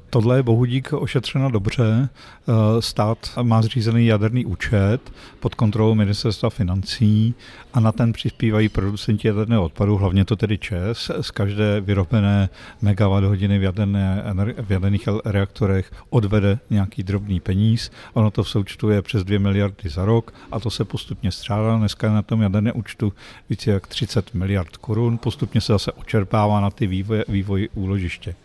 tohle 0.09 0.37
je 0.37 0.43
bohudík 0.43 0.93
ošetřeno 0.93 1.51
dobře. 1.51 2.09
Eh, 2.09 2.81
stát 2.81 3.17
má 3.41 3.61
zřízený 3.61 4.05
jaderný 4.05 4.45
účet 4.45 5.11
pod 5.39 5.55
kontrolou 5.55 5.95
ministerstva 5.95 6.49
financí 6.49 7.35
a 7.73 7.79
na 7.79 7.91
ten 7.91 8.13
přispívají 8.13 8.69
producenti 8.69 9.27
jaderného 9.27 9.63
odpadu, 9.63 9.97
hlavně 9.97 10.25
to 10.25 10.35
tedy 10.35 10.57
ČES, 10.57 11.11
z 11.21 11.31
každé 11.31 11.81
vyrobené 11.81 12.49
megawatt 12.81 13.25
hodiny 13.25 13.59
v, 13.59 13.63
jaderné, 13.63 14.23
v 14.61 14.71
jaderných 14.71 15.07
reaktorech 15.25 15.91
odvede 16.09 16.59
nějaký 16.69 17.03
drobný 17.03 17.39
peníz. 17.39 17.91
Ono 18.13 18.31
to 18.31 18.43
v 18.43 18.49
součtu 18.49 18.89
je 18.89 19.01
přes 19.01 19.23
2 19.23 19.39
miliardy 19.39 19.89
za 19.89 20.05
rok 20.05 20.33
a 20.51 20.59
to 20.59 20.69
se 20.69 20.85
postupně 20.85 21.31
střádá. 21.31 21.77
Dneska 21.77 22.07
je 22.07 22.13
na 22.13 22.21
tom 22.21 22.41
jaderné 22.41 22.73
účtu 22.73 23.13
více 23.49 23.71
jak 23.71 23.87
30 23.87 24.33
miliard 24.33 24.77
korun. 24.77 25.17
Postupně 25.17 25.61
se 25.61 25.73
zase 25.73 25.91
očerpává 25.91 26.61
na 26.61 26.69
ty 26.69 26.87
vývoj, 26.87 27.23
vývoj 27.27 27.69
úložiště. 27.73 28.35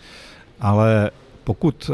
Ale 0.65 1.11
pokud 1.45 1.91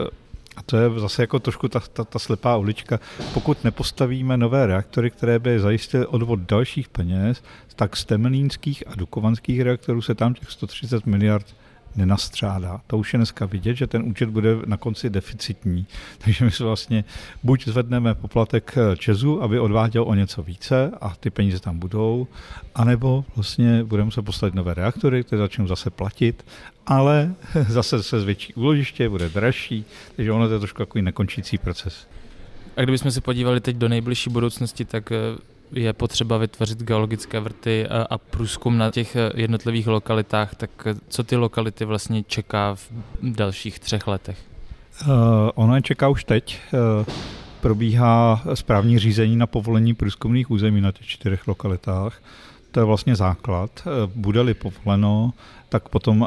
a 0.56 0.62
to 0.62 0.76
je 0.76 1.00
zase 1.00 1.22
jako 1.22 1.38
trošku 1.38 1.68
ta, 1.68 1.80
ta, 1.80 2.04
ta 2.04 2.18
slepá 2.18 2.56
ulička. 2.56 3.00
Pokud 3.35 3.64
nepostavíme 3.64 4.37
nové 4.37 4.66
reaktory, 4.66 5.11
které 5.11 5.38
by 5.38 5.61
zajistily 5.61 6.06
odvod 6.06 6.40
dalších 6.40 6.88
peněz, 6.88 7.42
tak 7.76 7.96
z 7.96 8.04
temelínských 8.04 8.87
a 8.87 8.94
dukovanských 8.94 9.61
reaktorů 9.61 10.02
se 10.02 10.14
tam 10.14 10.35
těch 10.35 10.50
130 10.50 11.06
miliard 11.06 11.46
nenastřádá. 11.96 12.81
To 12.87 12.98
už 12.98 13.12
je 13.12 13.16
dneska 13.16 13.46
vidět, 13.46 13.74
že 13.74 13.87
ten 13.87 14.03
účet 14.03 14.29
bude 14.29 14.57
na 14.66 14.76
konci 14.76 15.11
deficitní. 15.11 15.87
Takže 16.18 16.44
my 16.44 16.50
se 16.50 16.64
vlastně 16.64 17.05
buď 17.42 17.68
zvedneme 17.68 18.14
poplatek 18.14 18.74
Česu, 18.98 19.42
aby 19.42 19.61
odváděl 19.61 20.03
o 20.03 20.14
něco 20.14 20.42
více 20.42 20.90
a 21.00 21.14
ty 21.20 21.31
peníze 21.31 21.61
tam 21.61 21.79
budou, 21.79 22.26
anebo 22.74 23.24
vlastně 23.37 23.85
budeme 23.85 24.11
se 24.11 24.22
postavit 24.22 24.55
nové 24.55 24.74
reaktory, 24.74 25.24
které 25.24 25.38
začnou 25.38 25.66
zase 25.66 25.90
platit, 25.90 26.44
ale 26.87 27.35
zase 27.68 28.03
se 28.03 28.20
zvětší 28.20 28.55
úložiště, 28.55 29.09
bude 29.09 29.29
dražší, 29.29 29.85
takže 30.16 30.33
ono 30.33 30.48
to 30.48 30.55
je 30.55 30.59
trošku 30.59 30.79
takový 30.79 31.03
nekončící 31.03 31.59
proces. 31.59 32.09
A 32.76 32.83
kdybychom 32.83 33.11
se 33.11 33.20
podívali 33.20 33.61
teď 33.61 33.76
do 33.76 33.88
nejbližší 33.88 34.31
budoucnosti, 34.31 34.85
tak 34.85 35.12
eh, 35.12 35.16
je 35.72 35.92
potřeba 35.92 36.38
vytvořit 36.38 36.83
geologické 36.83 37.40
vrty 37.40 37.87
a, 37.88 38.18
průzkum 38.18 38.78
na 38.78 38.90
těch 38.90 39.16
eh, 39.16 39.30
jednotlivých 39.35 39.87
lokalitách, 39.87 40.54
tak 40.54 40.70
eh, 40.87 40.94
co 41.09 41.24
ty 41.24 41.37
lokality 41.37 41.85
vlastně 41.85 42.22
čeká 42.22 42.74
v 42.74 42.90
dalších 43.22 43.78
třech 43.78 44.06
letech? 44.06 44.38
Uh, 45.06 45.12
ono 45.54 45.76
je 45.76 45.83
čeká 45.83 46.09
už 46.09 46.24
teď. 46.24 46.61
Uh, 46.72 47.14
probíhá 47.61 48.42
správní 48.54 48.98
řízení 48.98 49.37
na 49.37 49.46
povolení 49.46 49.94
průzkumných 49.94 50.50
území 50.50 50.80
na 50.80 50.92
těch 50.92 51.06
čtyřech 51.06 51.48
lokalitách. 51.48 52.22
To 52.70 52.80
je 52.80 52.85
vlastně 52.85 53.16
základ. 53.16 53.88
Bude-li 54.14 54.54
povoleno, 54.54 55.33
tak 55.70 55.88
potom 55.88 56.26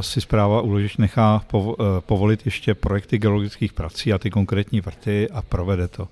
si 0.00 0.20
zpráva 0.20 0.64
úložišť 0.64 0.98
nechá 0.98 1.44
uh, 1.52 1.76
povolit 2.00 2.40
ještě 2.44 2.74
projekty 2.74 3.18
geologických 3.18 3.72
prací 3.72 4.12
a 4.12 4.18
ty 4.18 4.30
konkrétní 4.30 4.80
vrty 4.80 5.28
a 5.30 5.42
provede 5.42 5.88
to. 5.88 6.08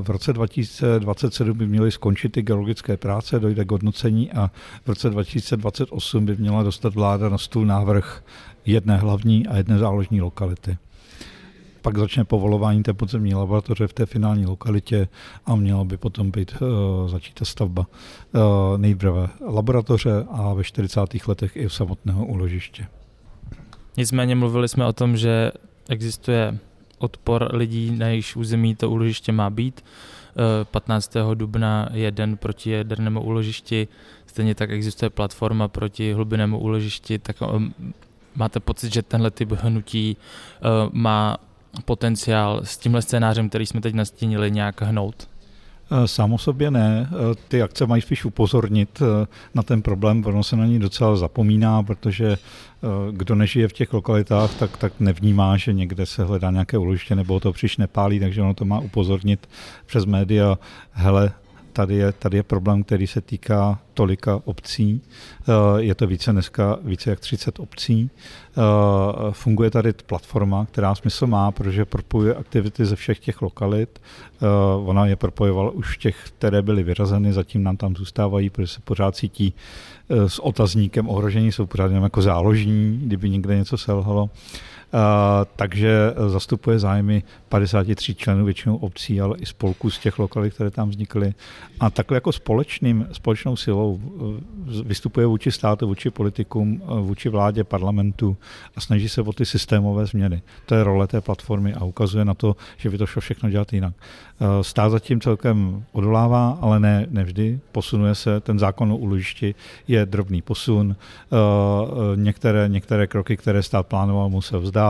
V 0.00 0.10
roce 0.10 0.32
2027 0.32 1.58
by 1.58 1.66
měly 1.66 1.90
skončit 1.90 2.32
ty 2.32 2.42
geologické 2.42 2.96
práce, 2.96 3.40
dojde 3.40 3.64
k 3.64 3.72
hodnocení 3.72 4.32
a 4.32 4.50
v 4.84 4.88
roce 4.88 5.10
2028 5.10 6.26
by 6.26 6.36
měla 6.36 6.62
dostat 6.62 6.94
vláda 6.94 7.28
na 7.28 7.38
stůl 7.38 7.66
návrh 7.66 8.24
jedné 8.66 8.96
hlavní 8.96 9.46
a 9.46 9.56
jedné 9.56 9.78
záložní 9.78 10.20
lokality 10.20 10.76
pak 11.84 11.98
začne 11.98 12.24
povolování 12.24 12.82
té 12.82 12.92
podzemní 12.92 13.34
laboratoře 13.34 13.86
v 13.86 13.92
té 13.92 14.06
finální 14.06 14.46
lokalitě 14.46 15.08
a 15.46 15.56
měla 15.56 15.84
by 15.84 15.96
potom 15.96 16.30
být 16.30 16.56
uh, 16.60 17.08
začít 17.08 17.34
ta 17.34 17.44
stavba 17.44 17.86
uh, 17.86 18.40
nejprve 18.78 19.28
laboratoře 19.46 20.24
a 20.30 20.54
ve 20.54 20.64
40. 20.64 21.00
letech 21.28 21.56
i 21.56 21.68
v 21.68 21.74
samotného 21.74 22.26
úložiště. 22.26 22.86
Nicméně 23.96 24.34
mluvili 24.34 24.68
jsme 24.68 24.86
o 24.86 24.92
tom, 24.92 25.16
že 25.16 25.52
existuje 25.88 26.58
odpor 26.98 27.48
lidí, 27.52 27.90
na 27.98 28.08
jejich 28.08 28.36
území 28.36 28.74
to 28.74 28.90
úložiště 28.90 29.32
má 29.32 29.50
být. 29.50 29.84
15. 30.64 31.16
Eh, 31.16 31.34
dubna 31.34 31.88
je 31.92 32.10
den 32.10 32.36
proti 32.36 32.70
jadernému 32.70 33.22
úložišti, 33.22 33.88
stejně 34.26 34.54
tak 34.54 34.70
existuje 34.70 35.10
platforma 35.10 35.68
proti 35.68 36.12
hlubinnému 36.12 36.58
úložišti, 36.58 37.18
tak 37.18 37.36
máte 38.36 38.60
pocit, 38.60 38.92
že 38.92 39.02
tenhle 39.02 39.30
typ 39.30 39.52
hnutí 39.52 40.16
má 40.92 41.36
potenciál 41.84 42.60
s 42.64 42.78
tímhle 42.78 43.02
scénářem, 43.02 43.48
který 43.48 43.66
jsme 43.66 43.80
teď 43.80 43.94
nastínili, 43.94 44.50
nějak 44.50 44.82
hnout? 44.82 45.28
Eh, 45.90 46.08
sám 46.08 46.32
o 46.32 46.38
sobě 46.38 46.70
ne. 46.70 47.08
Eh, 47.10 47.34
ty 47.48 47.62
akce 47.62 47.86
mají 47.86 48.02
spíš 48.02 48.24
upozornit 48.24 49.02
eh, 49.02 49.26
na 49.54 49.62
ten 49.62 49.82
problém, 49.82 50.24
ono 50.26 50.42
se 50.44 50.56
na 50.56 50.66
ní 50.66 50.78
docela 50.78 51.16
zapomíná, 51.16 51.82
protože 51.82 52.36
kdo 53.10 53.34
nežije 53.34 53.68
v 53.68 53.72
těch 53.72 53.92
lokalitách, 53.92 54.54
tak, 54.54 54.76
tak 54.76 54.92
nevnímá, 55.00 55.56
že 55.56 55.72
někde 55.72 56.06
se 56.06 56.24
hledá 56.24 56.50
nějaké 56.50 56.78
uložiště 56.78 57.14
nebo 57.14 57.40
to 57.40 57.52
příliš 57.52 57.76
nepálí, 57.76 58.20
takže 58.20 58.42
ono 58.42 58.54
to 58.54 58.64
má 58.64 58.78
upozornit 58.78 59.48
přes 59.86 60.04
média, 60.04 60.58
hele, 60.92 61.32
tady 61.74 61.94
je, 61.94 62.12
tady 62.12 62.36
je 62.36 62.42
problém, 62.42 62.82
který 62.82 63.06
se 63.06 63.20
týká 63.20 63.78
tolika 63.94 64.40
obcí. 64.44 65.00
Je 65.76 65.94
to 65.94 66.06
více 66.06 66.32
dneska, 66.32 66.78
více 66.82 67.10
jak 67.10 67.20
30 67.20 67.58
obcí. 67.58 68.10
Funguje 69.30 69.70
tady 69.70 69.92
platforma, 69.92 70.66
která 70.66 70.94
smysl 70.94 71.26
má, 71.26 71.50
protože 71.50 71.84
propojuje 71.84 72.34
aktivity 72.34 72.84
ze 72.84 72.96
všech 72.96 73.18
těch 73.18 73.42
lokalit. 73.42 74.02
Ona 74.84 75.06
je 75.06 75.16
propojovala 75.16 75.70
už 75.70 75.98
těch, 75.98 76.16
které 76.36 76.62
byly 76.62 76.82
vyrazeny, 76.82 77.32
zatím 77.32 77.62
nám 77.62 77.76
tam 77.76 77.96
zůstávají, 77.96 78.50
protože 78.50 78.68
se 78.68 78.80
pořád 78.84 79.16
cítí 79.16 79.54
s 80.08 80.38
otazníkem 80.38 81.08
ohrožení, 81.08 81.52
jsou 81.52 81.66
pořád 81.66 81.92
jako 81.92 82.22
záložní, 82.22 83.00
kdyby 83.04 83.30
někde 83.30 83.56
něco 83.56 83.78
selhalo. 83.78 84.30
Takže 85.56 86.14
zastupuje 86.28 86.78
zájmy 86.78 87.22
53 87.48 88.14
členů 88.14 88.44
většinou 88.44 88.76
obcí, 88.76 89.20
ale 89.20 89.38
i 89.38 89.46
spolků 89.46 89.90
z 89.90 89.98
těch 89.98 90.18
lokalit, 90.18 90.54
které 90.54 90.70
tam 90.70 90.90
vznikly. 90.90 91.34
A 91.80 91.90
takhle 91.90 92.16
jako 92.16 92.32
společným, 92.32 93.06
společnou 93.12 93.56
silou 93.56 94.00
eh, 94.00 94.82
vystupuje 94.84 95.26
vůči 95.26 95.52
státu, 95.52 95.86
vůči 95.86 96.10
politikům, 96.10 96.82
eh, 96.82 97.00
vůči 97.00 97.28
vládě, 97.28 97.64
parlamentu 97.64 98.36
a 98.76 98.80
snaží 98.80 99.08
se 99.08 99.22
o 99.22 99.32
ty 99.32 99.46
systémové 99.46 100.06
změny. 100.06 100.42
To 100.66 100.74
je 100.74 100.84
role 100.84 101.06
té 101.06 101.20
platformy 101.20 101.74
a 101.74 101.84
ukazuje 101.84 102.24
na 102.24 102.34
to, 102.34 102.56
že 102.76 102.90
by 102.90 102.98
to 102.98 103.06
šlo 103.06 103.20
všechno 103.20 103.50
dělat 103.50 103.72
jinak. 103.72 103.94
Eh, 103.98 104.64
stát 104.64 104.90
zatím 104.90 105.20
celkem 105.20 105.84
odolává, 105.92 106.58
ale 106.60 106.80
ne, 106.80 107.06
nevždy. 107.10 107.60
Posunuje 107.72 108.14
se, 108.14 108.40
ten 108.40 108.58
zákon 108.58 108.92
o 108.92 108.96
úložišti 108.96 109.54
je 109.88 110.06
drobný 110.06 110.42
posun. 110.42 110.96
Některé, 112.14 112.68
některé 112.68 113.06
kroky, 113.06 113.36
které 113.36 113.62
stát 113.62 113.86
plánoval, 113.86 114.28
musel 114.28 114.60
vzdát. 114.60 114.83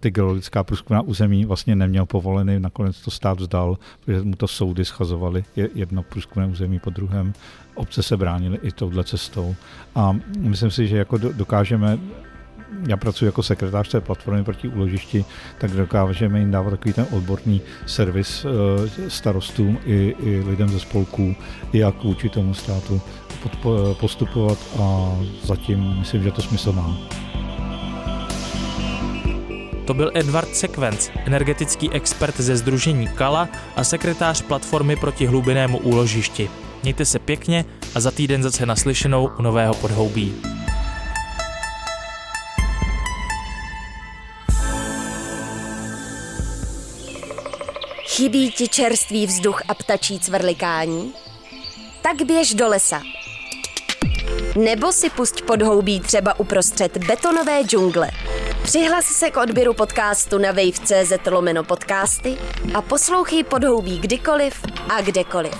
Ty 0.00 0.10
geologická 0.10 0.64
průzkumná 0.64 1.02
území 1.02 1.44
vlastně 1.44 1.76
neměl 1.76 2.06
povolený, 2.06 2.60
nakonec 2.60 3.00
to 3.00 3.10
stát 3.10 3.40
vzdal, 3.40 3.78
protože 4.04 4.22
mu 4.22 4.36
to 4.36 4.48
soudy 4.48 4.84
schazovaly 4.84 5.44
jedno 5.74 6.02
průzkumné 6.02 6.48
území 6.48 6.78
po 6.78 6.90
druhém. 6.90 7.32
Obce 7.74 8.02
se 8.02 8.16
bránily 8.16 8.58
i 8.62 8.72
touhle 8.72 9.04
cestou. 9.04 9.54
A 9.94 10.16
myslím 10.38 10.70
si, 10.70 10.88
že 10.88 10.96
jako 10.96 11.18
dokážeme 11.18 11.98
já 12.88 12.96
pracuji 12.96 13.24
jako 13.24 13.42
sekretář 13.42 13.88
té 13.88 14.00
platformy 14.00 14.44
proti 14.44 14.68
úložišti, 14.68 15.24
tak 15.58 15.70
dokážeme 15.70 16.38
jim 16.38 16.50
dávat 16.50 16.70
takový 16.70 16.92
ten 16.92 17.06
odborný 17.12 17.60
servis 17.86 18.44
eh, 18.44 19.10
starostům 19.10 19.78
i, 19.84 20.14
i 20.22 20.42
lidem 20.46 20.68
ze 20.68 20.80
spolků, 20.80 21.34
jak 21.72 22.04
vůči 22.04 22.28
tomu 22.28 22.54
státu 22.54 23.00
postupovat 24.00 24.58
a 24.80 25.16
zatím 25.44 25.98
myslím, 25.98 26.22
že 26.22 26.30
to 26.30 26.42
smysl 26.42 26.72
má. 26.72 26.98
To 29.90 29.94
byl 29.94 30.10
Edward 30.14 30.56
Sekvenc, 30.56 31.10
energetický 31.26 31.90
expert 31.92 32.36
ze 32.40 32.56
Združení 32.56 33.08
Kala 33.08 33.48
a 33.76 33.84
sekretář 33.84 34.42
platformy 34.42 34.96
proti 34.96 35.26
hlubinnému 35.26 35.78
úložišti. 35.78 36.50
Mějte 36.82 37.04
se 37.04 37.18
pěkně 37.18 37.64
a 37.94 38.00
za 38.00 38.10
týden 38.10 38.42
zase 38.42 38.66
naslyšenou 38.66 39.30
u 39.38 39.42
nového 39.42 39.74
podhoubí. 39.74 40.34
Chybí 48.04 48.50
ti 48.50 48.68
čerstvý 48.68 49.26
vzduch 49.26 49.62
a 49.68 49.74
ptačí 49.74 50.18
cvrlikání? 50.18 51.12
Tak 52.02 52.22
běž 52.26 52.54
do 52.54 52.68
lesa. 52.68 53.02
Nebo 54.56 54.92
si 54.92 55.10
pusť 55.10 55.42
podhoubí 55.42 56.00
třeba 56.00 56.40
uprostřed 56.40 56.96
betonové 56.96 57.62
džungle. 57.62 58.10
Přihlas 58.70 59.04
se 59.04 59.30
k 59.30 59.36
odběru 59.36 59.74
podcastu 59.74 60.38
na 60.38 60.52
wave.cz 60.52 61.12
lomeno 61.30 61.64
podcasty 61.64 62.36
a 62.74 62.82
poslouchej 62.82 63.44
podhoubí 63.44 63.98
kdykoliv 63.98 64.64
a 64.88 65.00
kdekoliv. 65.00 65.54